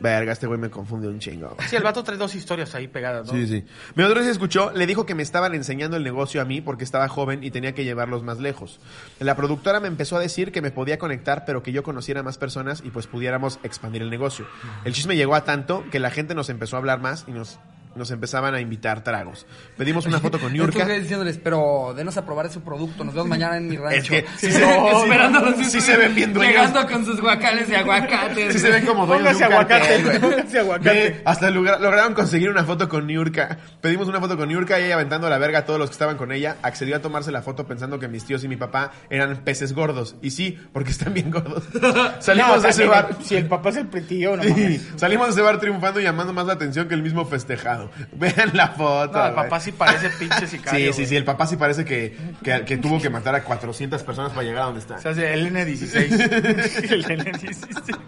[0.00, 1.56] Verga, este güey me confunde un chingo.
[1.66, 3.32] Sí, el vato trae dos historias ahí pegadas, ¿no?
[3.32, 3.64] Sí, sí.
[3.94, 6.84] Mi otro se escuchó, le dijo que me estaban enseñando el negocio a mí porque
[6.84, 8.80] estaba joven y tenía que llevarlos más lejos.
[9.18, 12.36] La productora me empezó a decir que me podía conectar, pero que yo conociera más
[12.36, 14.46] personas y pues pudiéramos expandir el negocio.
[14.84, 17.58] El chisme llegó a tanto que la gente nos empezó a hablar más y nos,
[17.96, 19.46] nos empezaban a invitar tragos.
[19.76, 20.78] Pedimos una foto con Niurka.
[20.78, 24.14] Entonces diciéndoles, pero denos a probar su producto, nos vemos mañana en mi rancho.
[24.14, 26.54] Es que sí Sí, se- no, sí- esperándolos, sí se ven bien dueños.
[26.54, 28.52] Llegando con sus guacales de aguacates.
[28.52, 30.18] Sí se ven como dueños Póngase de un aguacate, cartel, güey.
[30.20, 30.90] póngase aguacate.
[30.90, 33.58] Ve, hasta logra- lograron conseguir una foto con Niurka.
[33.80, 36.16] Pedimos una foto con Niurka y ella aventando la verga a todos los que estaban
[36.16, 36.56] con ella.
[36.62, 40.16] Accedió a tomarse la foto pensando que mis tíos y mi papá eran peces gordos.
[40.22, 41.64] Y sí, porque están bien gordos.
[42.20, 43.08] Salimos No, de ese bar.
[43.22, 44.82] Si el papá es el pretillo, no mames.
[44.96, 47.83] salimos de ese bar triunfando y llamando más la atención que el mismo festejado.
[48.12, 49.18] Vean la foto.
[49.18, 50.92] No, el papá sí parece pinche sicario.
[50.92, 54.02] Sí, sí, sí, el papá sí parece que, que, que tuvo que matar a 400
[54.02, 54.98] personas para llegar a donde está.
[54.98, 55.94] Se hace el N16.
[56.90, 57.98] el N16.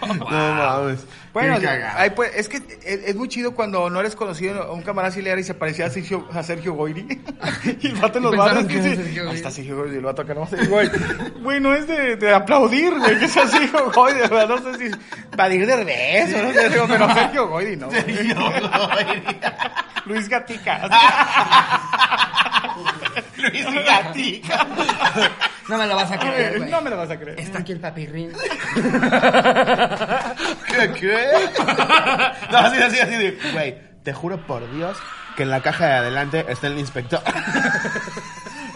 [0.00, 1.04] No mames.
[1.36, 1.58] Bueno,
[1.96, 5.12] ay, pues, es que es, es muy chido cuando no eres conocido, a un camarada
[5.12, 7.06] sí le era y se parecía a Sergio, a Sergio Goyri.
[7.82, 8.96] y el vato en los barrios que era sí.
[8.96, 9.36] Sergio Ahí Goyri.
[9.36, 10.88] está Sergio Goyri, el vato acá no sé, güey.
[11.42, 14.88] Güey, no es de, de aplaudir, güey, que sea Sergio Goyri, de verdad, no sé
[14.88, 14.96] si
[15.36, 17.90] para ir de beso, no sé, digo, pero Sergio Goyri, no.
[20.06, 20.88] Luis Gatica.
[23.36, 24.66] Luis Gatica.
[25.68, 26.70] No me lo vas a creer, güey.
[26.70, 27.40] no me lo vas a creer.
[27.40, 28.30] Está aquí el papirrín.
[30.68, 30.92] ¿Qué?
[30.92, 31.26] ¿Qué?
[32.52, 34.96] No, así, así, así de, güey, te juro por Dios
[35.36, 37.20] que en la caja de adelante está el inspector.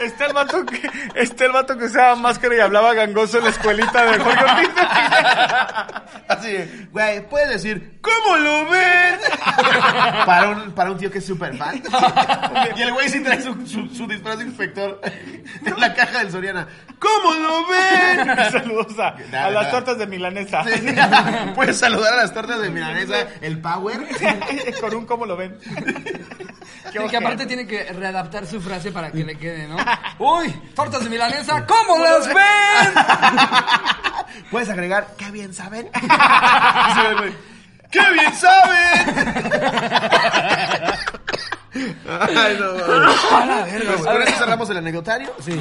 [0.00, 3.50] Está el vato que, está el vato que usaba máscara y hablaba gangoso en la
[3.50, 4.70] escuelita de Jorge Ortiz.
[6.28, 9.18] Así güey, puedes decir, ¿cómo lo ven?
[10.26, 11.82] Para un, para un tío que es súper fan.
[12.76, 15.00] Y el güey sí trae su, su, su disfraz de inspector
[15.64, 16.66] en la caja del Soriana.
[16.98, 18.50] ¿Cómo lo ven?
[18.52, 19.70] Saludos a, Nada, a las nada.
[19.70, 20.62] tortas de milanesa.
[21.54, 24.06] Puedes saludar a las tortas de milanesa, el Power.
[24.80, 25.58] Con un cómo lo ven.
[26.92, 29.76] Sí, que aparte tiene que readaptar su frase para que le quede, ¿no?
[30.18, 32.94] Uy, tortas de milanesa, ¿cómo las ven?
[34.50, 35.90] Puedes agregar, qué bien saben.
[37.90, 39.14] ¡Qué bien saben!
[41.74, 44.00] Ay, no, mames.
[44.04, 45.32] Con eso cerramos el anecdotario.
[45.40, 45.52] Sí.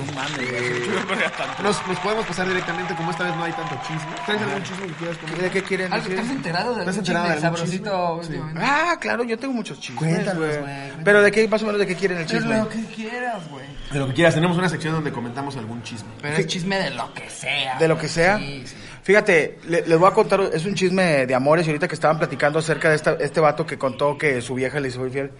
[1.64, 4.12] Nos, nos podemos pasar directamente, como esta vez no hay tanto chisme.
[4.26, 5.42] ¿Traes algún chisme que quieras comentar?
[5.44, 7.58] ¿De qué quieren ¿Algo- ¿Te has enterado de ¿Te has algún enterado de chisme algún
[7.60, 8.38] sabrosito chisme?
[8.38, 8.62] últimamente?
[8.64, 10.00] Ah, claro, yo tengo muchos chismes.
[10.00, 10.58] Cuéntanos, güey.
[10.60, 12.58] güey, Pero de qué, más o menos, de qué quieren el Es chisme.
[12.58, 13.66] lo que quieras, güey.
[13.92, 16.10] De lo que quieras, tenemos una sección donde comentamos algún chisme.
[16.22, 17.78] Pero es chisme de lo que sea.
[17.78, 18.38] De lo que sea.
[18.38, 18.76] Sí, sí.
[19.04, 22.18] Fíjate, le- les voy a contar, es un chisme de amores y ahorita que estaban
[22.18, 25.32] platicando acerca de esta- este vato que contó que su vieja le hizo infiel.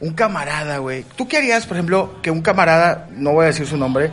[0.00, 1.04] Un camarada, güey.
[1.16, 4.12] ¿Tú qué harías, por ejemplo, que un camarada, no voy a decir su nombre,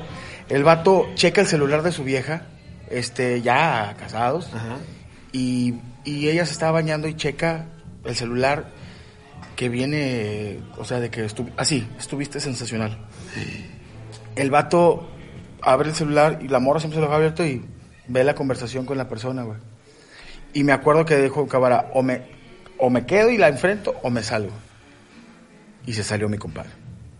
[0.50, 2.44] el vato checa el celular de su vieja,
[2.90, 4.78] este, ya casados, Ajá.
[5.32, 7.66] y, y ella se estaba bañando y checa
[8.04, 8.66] el celular
[9.56, 11.28] que viene, o sea, de que
[11.58, 12.98] así, estuviste sensacional.
[14.36, 15.10] El vato
[15.62, 17.66] abre el celular y la morra siempre se lo deja abierto y
[18.08, 19.58] ve la conversación con la persona, güey.
[20.54, 22.22] Y me acuerdo que dijo Cabara, o me,
[22.78, 24.54] o me quedo y la enfrento o me salgo.
[25.86, 26.70] Y se salió mi compadre.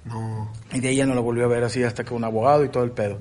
[0.06, 0.52] No.
[0.74, 2.84] Y de ella no lo volvió a ver así hasta que un abogado y todo
[2.84, 3.20] el pedo.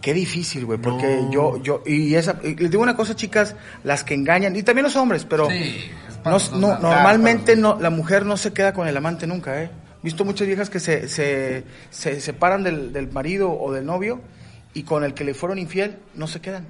[0.00, 1.30] Qué difícil, güey, porque No.
[1.30, 4.84] yo, yo, y esa, y les digo una cosa, chicas, las que engañan, y también
[4.84, 5.90] los hombres, pero Sí,
[6.24, 9.70] no, no- normalmente no, la mujer no se queda con el amante nunca, ¿eh?
[10.02, 14.20] visto muchas viejas que se, se, se separan del, del marido o del novio
[14.76, 16.68] y con el que le fueron infiel no se quedan.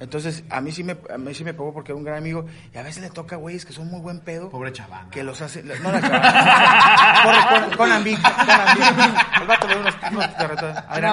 [0.00, 2.46] Entonces, a mí sí me a mí sí me pegó porque era un gran amigo
[2.74, 4.50] y a veces le toca güeyes que son muy buen pedo.
[4.50, 5.08] Pobre chaval.
[5.08, 5.62] Que los hace.
[5.62, 7.70] No la chaval.
[7.76, 9.40] con, Ambic, con.
[9.40, 10.28] El vato le dio unos, unos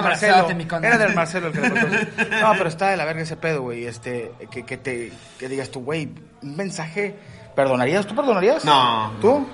[0.02, 0.48] Marcelo.
[0.82, 2.40] Era del Marcelo el que le.
[2.40, 3.86] No, pero está de la verga ese pedo, güey.
[3.86, 6.12] Este, que, que te que digas tú, güey,
[6.42, 7.14] un mensaje.
[7.54, 8.04] ¿Perdonarías?
[8.04, 8.64] ¿Tú perdonarías?
[8.64, 9.12] No.
[9.20, 9.46] ¿Tú?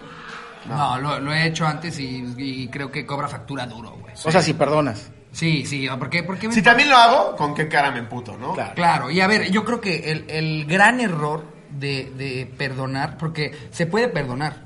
[0.71, 4.15] No, lo, lo he hecho antes y, y creo que cobra factura duro, güey.
[4.25, 5.11] O sea, si perdonas.
[5.33, 6.23] Sí, sí, ¿por qué?
[6.23, 8.53] Porque me- Si también lo hago, ¿con qué cara me emputo, no?
[8.53, 8.75] Claro.
[8.75, 13.51] Claro, y a ver, yo creo que el, el gran error de, de perdonar, porque
[13.71, 14.57] se puede perdonar,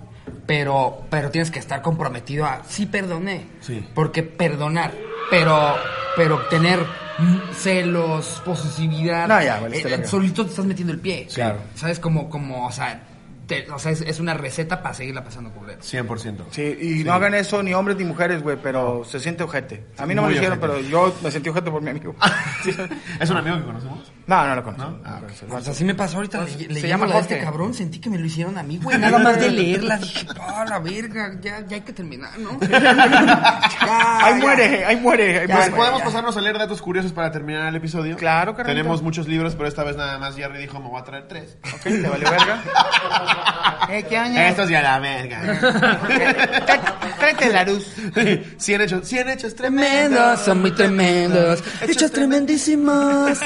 [0.45, 3.87] pero, pero tienes que estar comprometido a, sí perdoné, Sí.
[3.95, 4.93] porque perdonar,
[5.31, 5.77] pero,
[6.17, 6.81] pero tener
[7.53, 11.29] celos, posesividad, No, ya, eh, solito te estás metiendo el pie.
[11.33, 11.61] Claro.
[11.75, 11.99] ¿Sabes?
[12.01, 13.03] Como, como, o sea,
[13.47, 15.87] te- o sea es, es una receta para seguirla pasando por dentro.
[15.87, 16.45] 100%.
[16.51, 19.87] Sí, y no hagan eso ni hombres ni mujeres, güey, pero se siente ojete.
[19.99, 22.15] A mí no me lo hicieron, pero yo me sentí ojete por mi amigo.
[23.21, 24.13] ¿Es un amigo que conocemos?
[24.27, 24.91] No, no lo conozco.
[24.91, 24.99] ¿No?
[25.05, 25.53] Ah, ok.
[25.53, 28.01] O sea, así me pasó ahorita Pues, le- se llama la de este cabrón, sentí
[28.01, 28.99] que me lo hicieron a mí, güey.
[28.99, 32.59] Nada más de leerla dije, pa, la verga, ya, ya hay que terminar, ¿no?
[32.61, 32.77] Ya,
[34.27, 34.41] Ahí ya.
[34.45, 35.41] muere, ahí muere.
[35.41, 35.77] ahí Ya, Pues muere.
[35.77, 38.17] podemos pasarnos a leer datos curiosos para terminar el episodio.
[38.17, 38.81] Claro, carnalito.
[38.83, 41.57] Tenemos muchos libros, pero esta vez nada más Jerry dijo, me voy a traer tres.
[41.75, 42.63] Ok, ¿Te valió verga?
[43.91, 44.41] eh, ¿qué año?
[44.41, 45.41] Estos ya la verga.
[47.19, 47.95] Tráete la luz.
[48.59, 51.63] 100 hechos, 100 hechos Tremendos, son muy tremendos.
[51.83, 53.39] Hechos tremendísimos.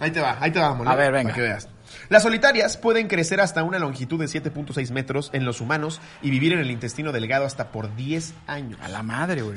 [0.00, 1.30] Ahí te va, ahí te va, Mole, A ver, venga.
[1.30, 1.68] Para que veas.
[2.12, 6.52] Las solitarias pueden crecer hasta una longitud de 7.6 metros en los humanos y vivir
[6.52, 8.78] en el intestino delgado hasta por 10 años.
[8.82, 9.56] A la madre, güey.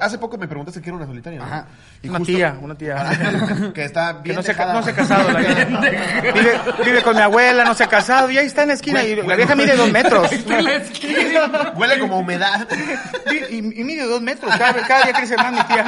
[0.00, 1.44] Hace poco me preguntaste qué era una solitaria, ¿no?
[1.44, 1.66] Ajá.
[2.00, 3.72] Y Una justo- tía, una tía.
[3.74, 5.40] que está Que bien no se, no se ha casado la.
[6.32, 8.30] Vive, vive con mi abuela, no se ha casado.
[8.30, 9.02] Y ahí está en la esquina.
[9.02, 10.30] Y la vieja mide dos metros.
[11.74, 12.68] Huele como humedad.
[13.50, 14.54] Y, y mide dos metros.
[14.56, 15.84] Cada, cada día crece más mi tía.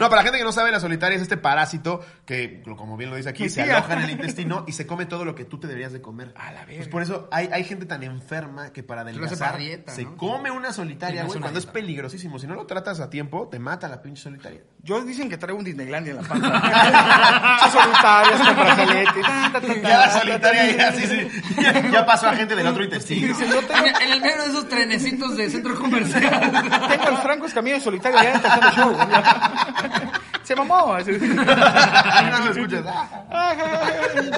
[0.00, 3.10] No, para la gente que no sabe, la solitaria es este parásito que, como bien
[3.10, 5.58] lo dice aquí, se aloja en el intestino y se come todo lo que tú
[5.58, 6.32] te deberías de comer.
[6.36, 6.76] A la verga.
[6.76, 10.16] Pues por eso hay, hay gente tan enferma que para adelgazar dieta, se ¿no?
[10.16, 12.38] come una solitaria, güey, cuando es peligrosísimo.
[12.38, 14.62] Si no lo tratas a tiempo, te mata la pinche solitaria.
[14.82, 17.60] Yo dicen que traigo un Disneylandia en la panza.
[17.70, 19.20] Son solitarios con brazalete.
[19.22, 21.62] Ta, ta, ta, ta, Ya la ta, solitaria ta, ya, sí, sí.
[21.92, 23.36] Ya, pasó a gente del otro intestino.
[23.38, 26.50] En, tengo, en el medio de esos trenecitos de centro comercial.
[26.88, 28.96] tengo el Franco Escamillo en solitario ya empezando show.
[30.44, 30.86] Se mamó.
[30.86, 32.84] no lo escuchas.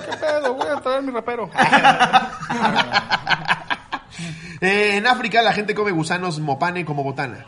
[0.05, 0.55] ¿Qué pedo?
[0.55, 1.49] Voy a traer mi rapero.
[4.61, 7.47] Eh, en África la gente come gusanos mopane como botana.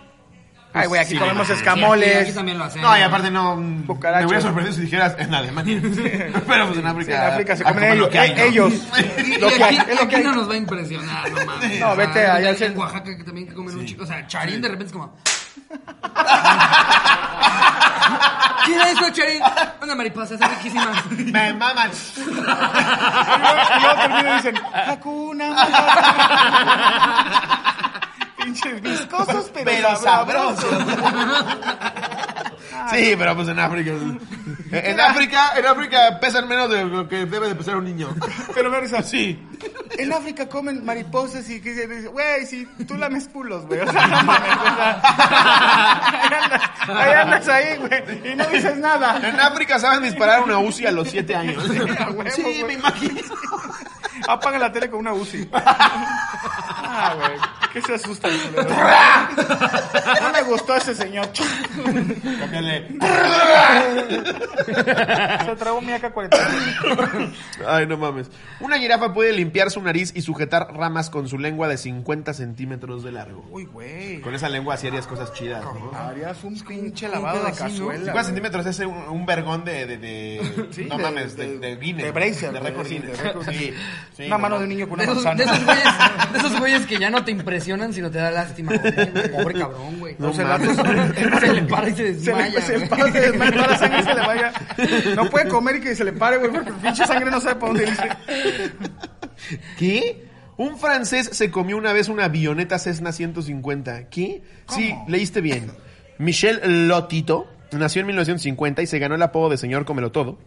[0.76, 2.22] Ay, güey, aquí Sí, comemos escamoles.
[2.22, 2.90] Aquí también lo hacemos.
[2.90, 3.54] No, y aparte no.
[3.56, 4.22] mm, Cucarachas.
[4.22, 5.80] Me hubiera sorprendido si dijeras en Alemania.
[6.48, 7.12] Pero pues en África.
[7.12, 7.98] Sí, en África se comen ellos.
[7.98, 8.42] lo que hay, ¿no?
[8.42, 8.72] ellos.
[9.24, 10.22] Y Lo que hay, aquí, es lo que aquí hay.
[10.24, 11.80] no nos va a impresionar, no mames.
[11.80, 14.02] No, O sea, vete allá en Oaxaca que también que comen un chico.
[14.02, 15.16] O sea, Charín de repente es como.
[18.66, 19.40] ¿Quién es eso, Charín?
[19.82, 20.90] Una mariposa, es riquísima.
[21.10, 21.90] Me maman.
[22.16, 22.20] Y
[23.80, 24.54] luego termina y dicen,
[24.88, 27.53] Hakuna Matata".
[28.54, 30.64] Pinches viscosos, pero, Pero sabrosos.
[32.92, 33.92] Sí, pero pues en África.
[34.70, 38.14] En África, en África pesan menos de lo que debe de pesar un niño.
[38.54, 39.02] Pero me risa.
[39.02, 39.40] Sí.
[39.98, 43.80] En África comen mariposas y que dicen, güey, si tú lames culos, güey.
[43.80, 45.00] O sea, no mames, o sea,
[46.12, 49.20] ahí andas, ahí andas ahí, güey, y no dices nada.
[49.28, 51.68] En África saben disparar una UCI a los 7 años.
[51.68, 52.64] Huevo, Sí, güey.
[52.64, 53.20] me imagino.
[54.28, 55.48] Apaga la tele con una UCI.
[56.86, 57.38] Ah, güey.
[57.72, 58.30] ¿Qué se asustan?
[58.54, 58.68] culero?
[60.22, 61.26] No me gustó ese señor.
[62.40, 62.88] Cámbiale.
[65.44, 67.32] Se tragó mi AK-47.
[67.66, 68.30] Ay, no mames.
[68.60, 73.02] Una jirafa puede limpiar su nariz y sujetar ramas con su lengua de 50 centímetros
[73.02, 73.44] de largo.
[73.50, 74.20] Uy, güey.
[74.20, 75.90] Con esa lengua así harías cosas chidas, ¿no?
[75.98, 77.72] Harías un pinche lavado de cazuela.
[77.72, 78.24] 50 güey.
[78.24, 81.76] centímetros es un, un vergón de, de, de- Sí, no de- mames, de, de- de
[81.76, 82.04] Guinness.
[82.04, 83.18] de Bracer, De de- récord de- Guinness.
[83.18, 83.48] de récord.
[83.50, 83.74] Sí,
[84.16, 84.76] sí, Una no mano de un mames.
[84.76, 85.52] niño con De una esos, manzana.
[85.52, 88.72] de esos güeyes, de esos güeyes que ya no te impresionan, sino te da lástima.
[88.76, 88.92] güey.
[89.32, 90.16] Pobre cabrón, güey.
[90.18, 90.76] No No, se mames.
[90.76, 92.48] Se le para y se Se desmaya.
[92.50, 92.88] le, se le güey.
[92.88, 94.52] para, se desmaya, toda la sangre se le vaya.
[95.16, 97.72] No puede comer y que se le pare, güey, porque pinche sangre no sabe para
[97.72, 98.08] dónde irse.
[99.78, 100.24] ¿Qué?
[100.56, 104.08] Un francés se comió una vez una avioneta Cessna 150.
[104.08, 104.42] ¿Qué?
[104.68, 105.70] Sí, leíste bien.
[106.18, 110.38] Michel Lotito nació en 1950 y se ganó el apodo de señor Comelotodo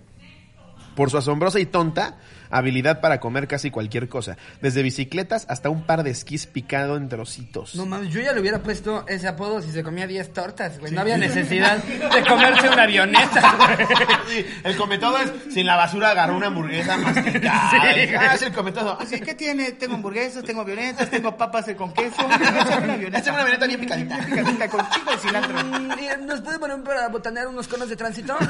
[0.96, 2.18] por su asombrosa y tonta
[2.50, 7.10] habilidad para comer casi cualquier cosa, desde bicicletas hasta un par de esquís picado en
[7.10, 7.76] trocitos.
[7.76, 10.92] No mames, yo ya le hubiera puesto ese apodo si se comía 10 tortas, güey.
[10.92, 13.88] No había necesidad de comerse una avioneta, güey.
[14.30, 17.70] Sí, el cometodo es sin la basura agarró una hamburguesa masticada.
[17.72, 17.78] Sí.
[18.18, 18.98] Ah, es el cometodo.
[19.00, 19.72] Así, ¿qué tiene?
[19.74, 22.16] Tengo hamburguesas, tengo avionetas, tengo papas con queso.
[22.30, 23.18] Échame una avioneta.
[23.20, 24.18] Échame una avioneta bien picadita.
[24.26, 25.58] Picadita, con chico de cilantro.
[25.98, 28.36] Y ¿Nos puede poner para botanear unos conos de tránsito?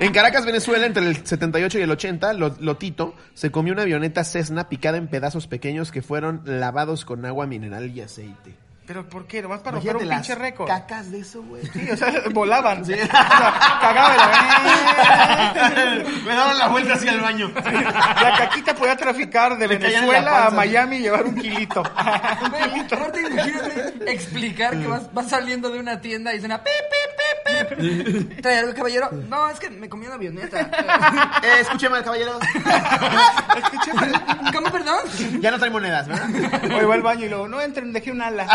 [0.00, 4.24] En Caracas, Venezuela, entre el 78 y el 80, Lo- Lotito se comió una avioneta
[4.24, 8.56] Cessna picada en pedazos pequeños que fueron lavados con agua mineral y aceite.
[8.90, 9.40] ¿Pero por qué?
[9.40, 10.66] ¿Nomás para romper un pinche récord?
[10.66, 11.64] cacas de eso, güey.
[11.64, 12.82] Sí, o sea, volaban.
[12.82, 16.04] O sea, cagaba de la...
[16.26, 17.52] Me daban la vuelta hacia el baño.
[17.54, 20.50] La caquita podía traficar de Venezuela a.
[20.50, 21.84] Miami y llevar un kilito.
[21.84, 22.96] Un kilito.
[22.96, 26.90] aparte, imagínate explicar que vas, vas saliendo de una tienda y suena pip, pip, pip,
[26.90, 26.99] pip.
[28.42, 29.10] ¿Trae algo, caballero?
[29.28, 30.70] No, es que me comí una avioneta.
[31.42, 32.38] Eh, escúcheme al caballero.
[34.54, 34.98] ¿Cómo, perdón?
[35.40, 36.28] Ya no trae monedas, ¿verdad?
[36.64, 38.46] Oye, va al baño y luego, no entren, dejé un ala.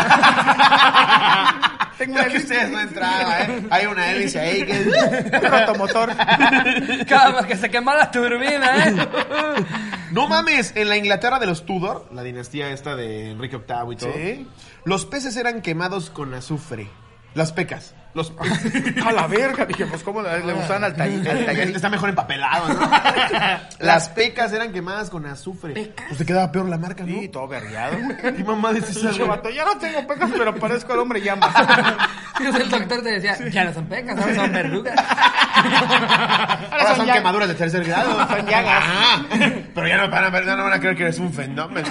[1.98, 3.66] Tengo una que ustedes no entraban, ¿eh?
[3.70, 4.82] Hay una hélice ahí que...
[4.82, 6.14] un rotomotor.
[6.16, 8.94] Vez que se quema la turbina, ¿eh?
[10.12, 13.96] No mames, en la Inglaterra de los Tudor, la dinastía esta de Enrique VIII y
[13.96, 14.46] todo, Sí.
[14.84, 16.88] los peces eran quemados con azufre.
[17.36, 17.94] Las pecas.
[18.14, 18.32] Los.
[19.06, 19.66] A la verga.
[19.66, 21.28] Dije, pues, ¿cómo le usan al taller?
[21.30, 21.68] al taller?
[21.76, 22.90] Está mejor empapelado, ¿no?
[23.78, 25.92] Las pecas eran quemadas con azufre.
[26.08, 27.12] Pues te quedaba peor la marca, ¿no?
[27.20, 27.98] Sí, todo vergueado.
[28.22, 29.28] ¿Qué mamá de esa, Pinche güey?
[29.28, 31.52] vato, ya no tengo pecas, pero parezco el hombre llama.
[32.40, 34.94] Entonces el doctor te decía, ya no son pecas, ahora son verrugas.
[36.70, 38.26] Ahora son ya- quemaduras de tercer grado.
[38.28, 38.82] Son llagas.
[38.86, 39.22] Ah,
[39.74, 41.88] pero ya no van a ver, ya no van a creer que eres un fenómeno.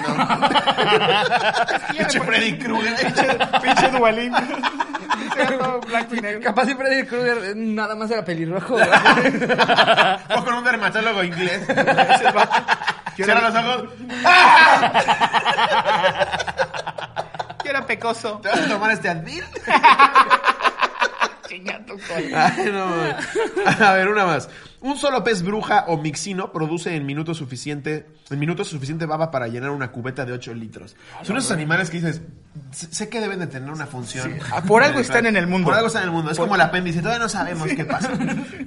[1.92, 3.12] Pinche Freddy Krueger.
[3.62, 4.32] Pinche dualín.
[5.86, 6.40] Blanco y negro.
[6.42, 8.76] Capaz si Freddy Krueger eh, nada más era pelirrojo.
[10.36, 11.66] O con un dermatólogo inglés.
[13.14, 13.84] Cierra los ojos.
[17.64, 18.38] yo era pecoso.
[18.42, 19.44] ¿Te vas a tomar este Advil?
[21.48, 22.52] Chinga tu cola.
[22.56, 23.86] Ay, no.
[23.86, 24.48] A ver, una más.
[24.80, 29.48] Un solo pez bruja o mixino produce en minutos suficiente, en minutos suficiente baba para
[29.48, 30.96] llenar una cubeta de 8 litros.
[31.22, 32.20] Son esos animales que dices,
[32.70, 34.38] sé que deben de tener una función.
[34.52, 35.66] Ah, por algo están en el mundo.
[35.66, 36.30] Por algo están en el mundo.
[36.30, 38.12] Es como el apéndice, todavía no sabemos qué pasa.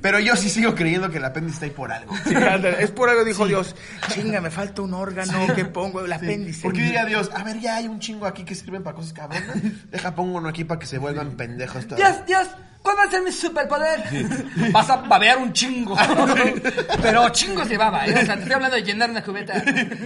[0.02, 2.16] Pero yo sí sigo creyendo que el apéndice está ahí por algo.
[2.26, 2.34] Sí,
[2.80, 3.76] es por algo dijo Dios.
[4.10, 6.64] Chinga, me falta un órgano que pongo el apéndice.
[6.64, 9.58] Porque diría Dios, a ver, ya hay un chingo aquí que sirven para cosas cabronas.
[9.92, 11.98] Deja pongo uno aquí para que se vuelvan pendejos todos.
[11.98, 12.48] Dios, Dios,
[12.82, 14.04] ¿cuál va a ser mi superpoder?
[14.72, 15.96] Vas a babear un chingo.
[17.02, 18.14] Pero chingos de baba, ¿eh?
[18.22, 19.54] O sea, te estoy hablando de llenar una cubeta.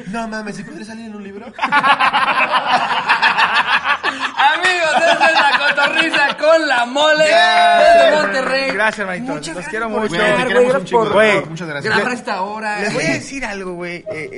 [0.08, 1.46] No mames, ¿sí podría salir en un libro?
[4.04, 7.80] Amigos, esta es la cotorriza con la mole Yeah.
[7.80, 8.72] desde Monterrey.
[8.72, 9.36] Gracias, hermanitos.
[9.36, 10.16] Muchas Los gracias quiero por mucho.
[10.16, 11.96] estar, te queremos un chingo, Güey, Muchas gracias.
[11.96, 12.80] Grabar esta hora.
[12.82, 13.96] Les voy a decir algo, güey.
[14.12, 14.30] Eh,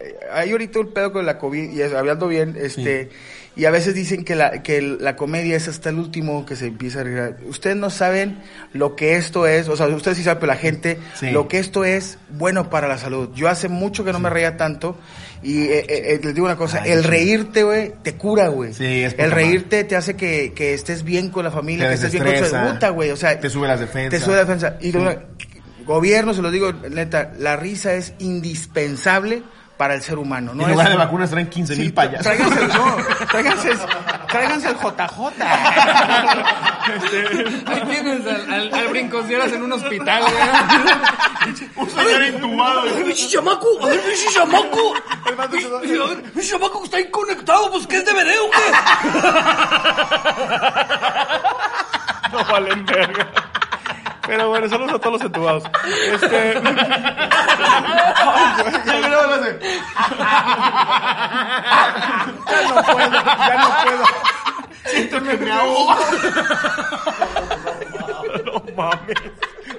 [0.00, 3.10] eh, hay ahorita un pedo con la COVID, y hablando bien, este,
[3.54, 6.66] y a veces dicen que la, que la comedia es hasta el último que se
[6.68, 7.36] empieza a reír.
[7.46, 8.38] Ustedes no saben
[8.72, 11.30] lo que esto es, o sea, ustedes sí saben, pero la gente, Sí.
[11.30, 13.28] lo que esto es bueno para la salud.
[13.34, 14.96] Yo hace mucho que no me reía tanto,
[15.42, 17.08] y eh, eh, eh, les digo una cosa, Ay, el sí.
[17.08, 18.72] reírte, güey, te cura, güey.
[18.72, 21.94] Sí, es El reírte te hace que, que estés bien con la familia, Te que
[21.96, 22.72] estés bien con tu desestresa.
[22.72, 23.10] puta, güey.
[23.10, 24.18] O sea, Te sube las defensas.
[24.18, 24.76] Te sube la defensa.
[24.80, 25.24] Y una-
[25.84, 29.42] gobierno, se lo digo, neta, la risa es indispensable
[29.82, 30.54] para el ser humano.
[30.54, 30.62] ¿no?
[30.62, 32.22] en lugar es- de vacunas traen 15 mil Sí, payasos.
[32.22, 32.96] Tráiganse el, no,
[33.32, 33.70] tráiganse,
[34.28, 35.42] tráiganse el JJ.
[37.66, 40.34] Ahí tienes al, al, al brincocieras en un hospital, güey.
[41.74, 42.82] Un señor intubado.
[42.94, 43.66] ¡Pinche chamaco!
[43.82, 44.94] ¡A ver, pinche chamaco!
[46.32, 47.68] ¡Pinche chamaco está ahí conectado!
[47.72, 48.62] ¿Pues qué es DVD o qué?
[52.32, 53.26] No valen verga.
[54.26, 55.64] Pero bueno, saludos a todos los entubados.
[56.12, 56.60] Este.
[62.52, 64.04] Ya no puedo, ya no puedo.
[64.84, 65.94] Siento que me ahogo.
[68.44, 69.18] No mames.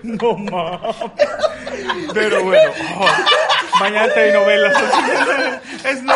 [0.04, 0.96] No mames.
[2.14, 3.08] Pero bueno, oh,
[3.80, 4.76] mañana hay novelas.
[5.84, 6.14] Es no.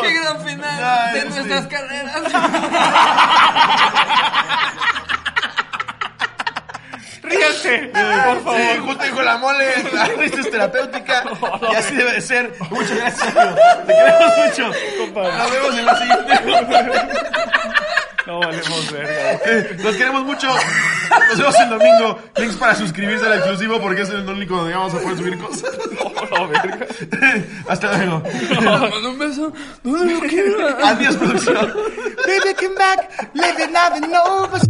[0.00, 1.28] ¡Qué gran final de sí.
[1.28, 2.22] nuestras carreras!
[7.26, 8.60] Ríanse, por favor.
[8.60, 11.24] Sí, justo dijo la mole, la risa es terapéutica
[11.72, 12.52] y así debe de ser.
[12.70, 13.56] Muchas gracias, amigo.
[13.86, 14.70] Te queremos mucho.
[15.14, 17.16] Nos vemos en la siguiente.
[18.26, 19.32] No valemos verga.
[19.44, 20.48] Eh, Los queremos mucho.
[20.48, 22.18] Nos vemos el domingo.
[22.36, 25.70] Links para suscribirse al exclusivo porque es el único donde vamos a poder subir cosas.
[26.30, 26.86] No, verga.
[27.68, 28.22] Hasta luego.
[28.62, 29.52] Manda un beso.
[29.84, 30.58] No lo quiero.
[30.84, 31.54] Adiós, producción.
[32.26, 34.60] Baby, come back, living, loving, over.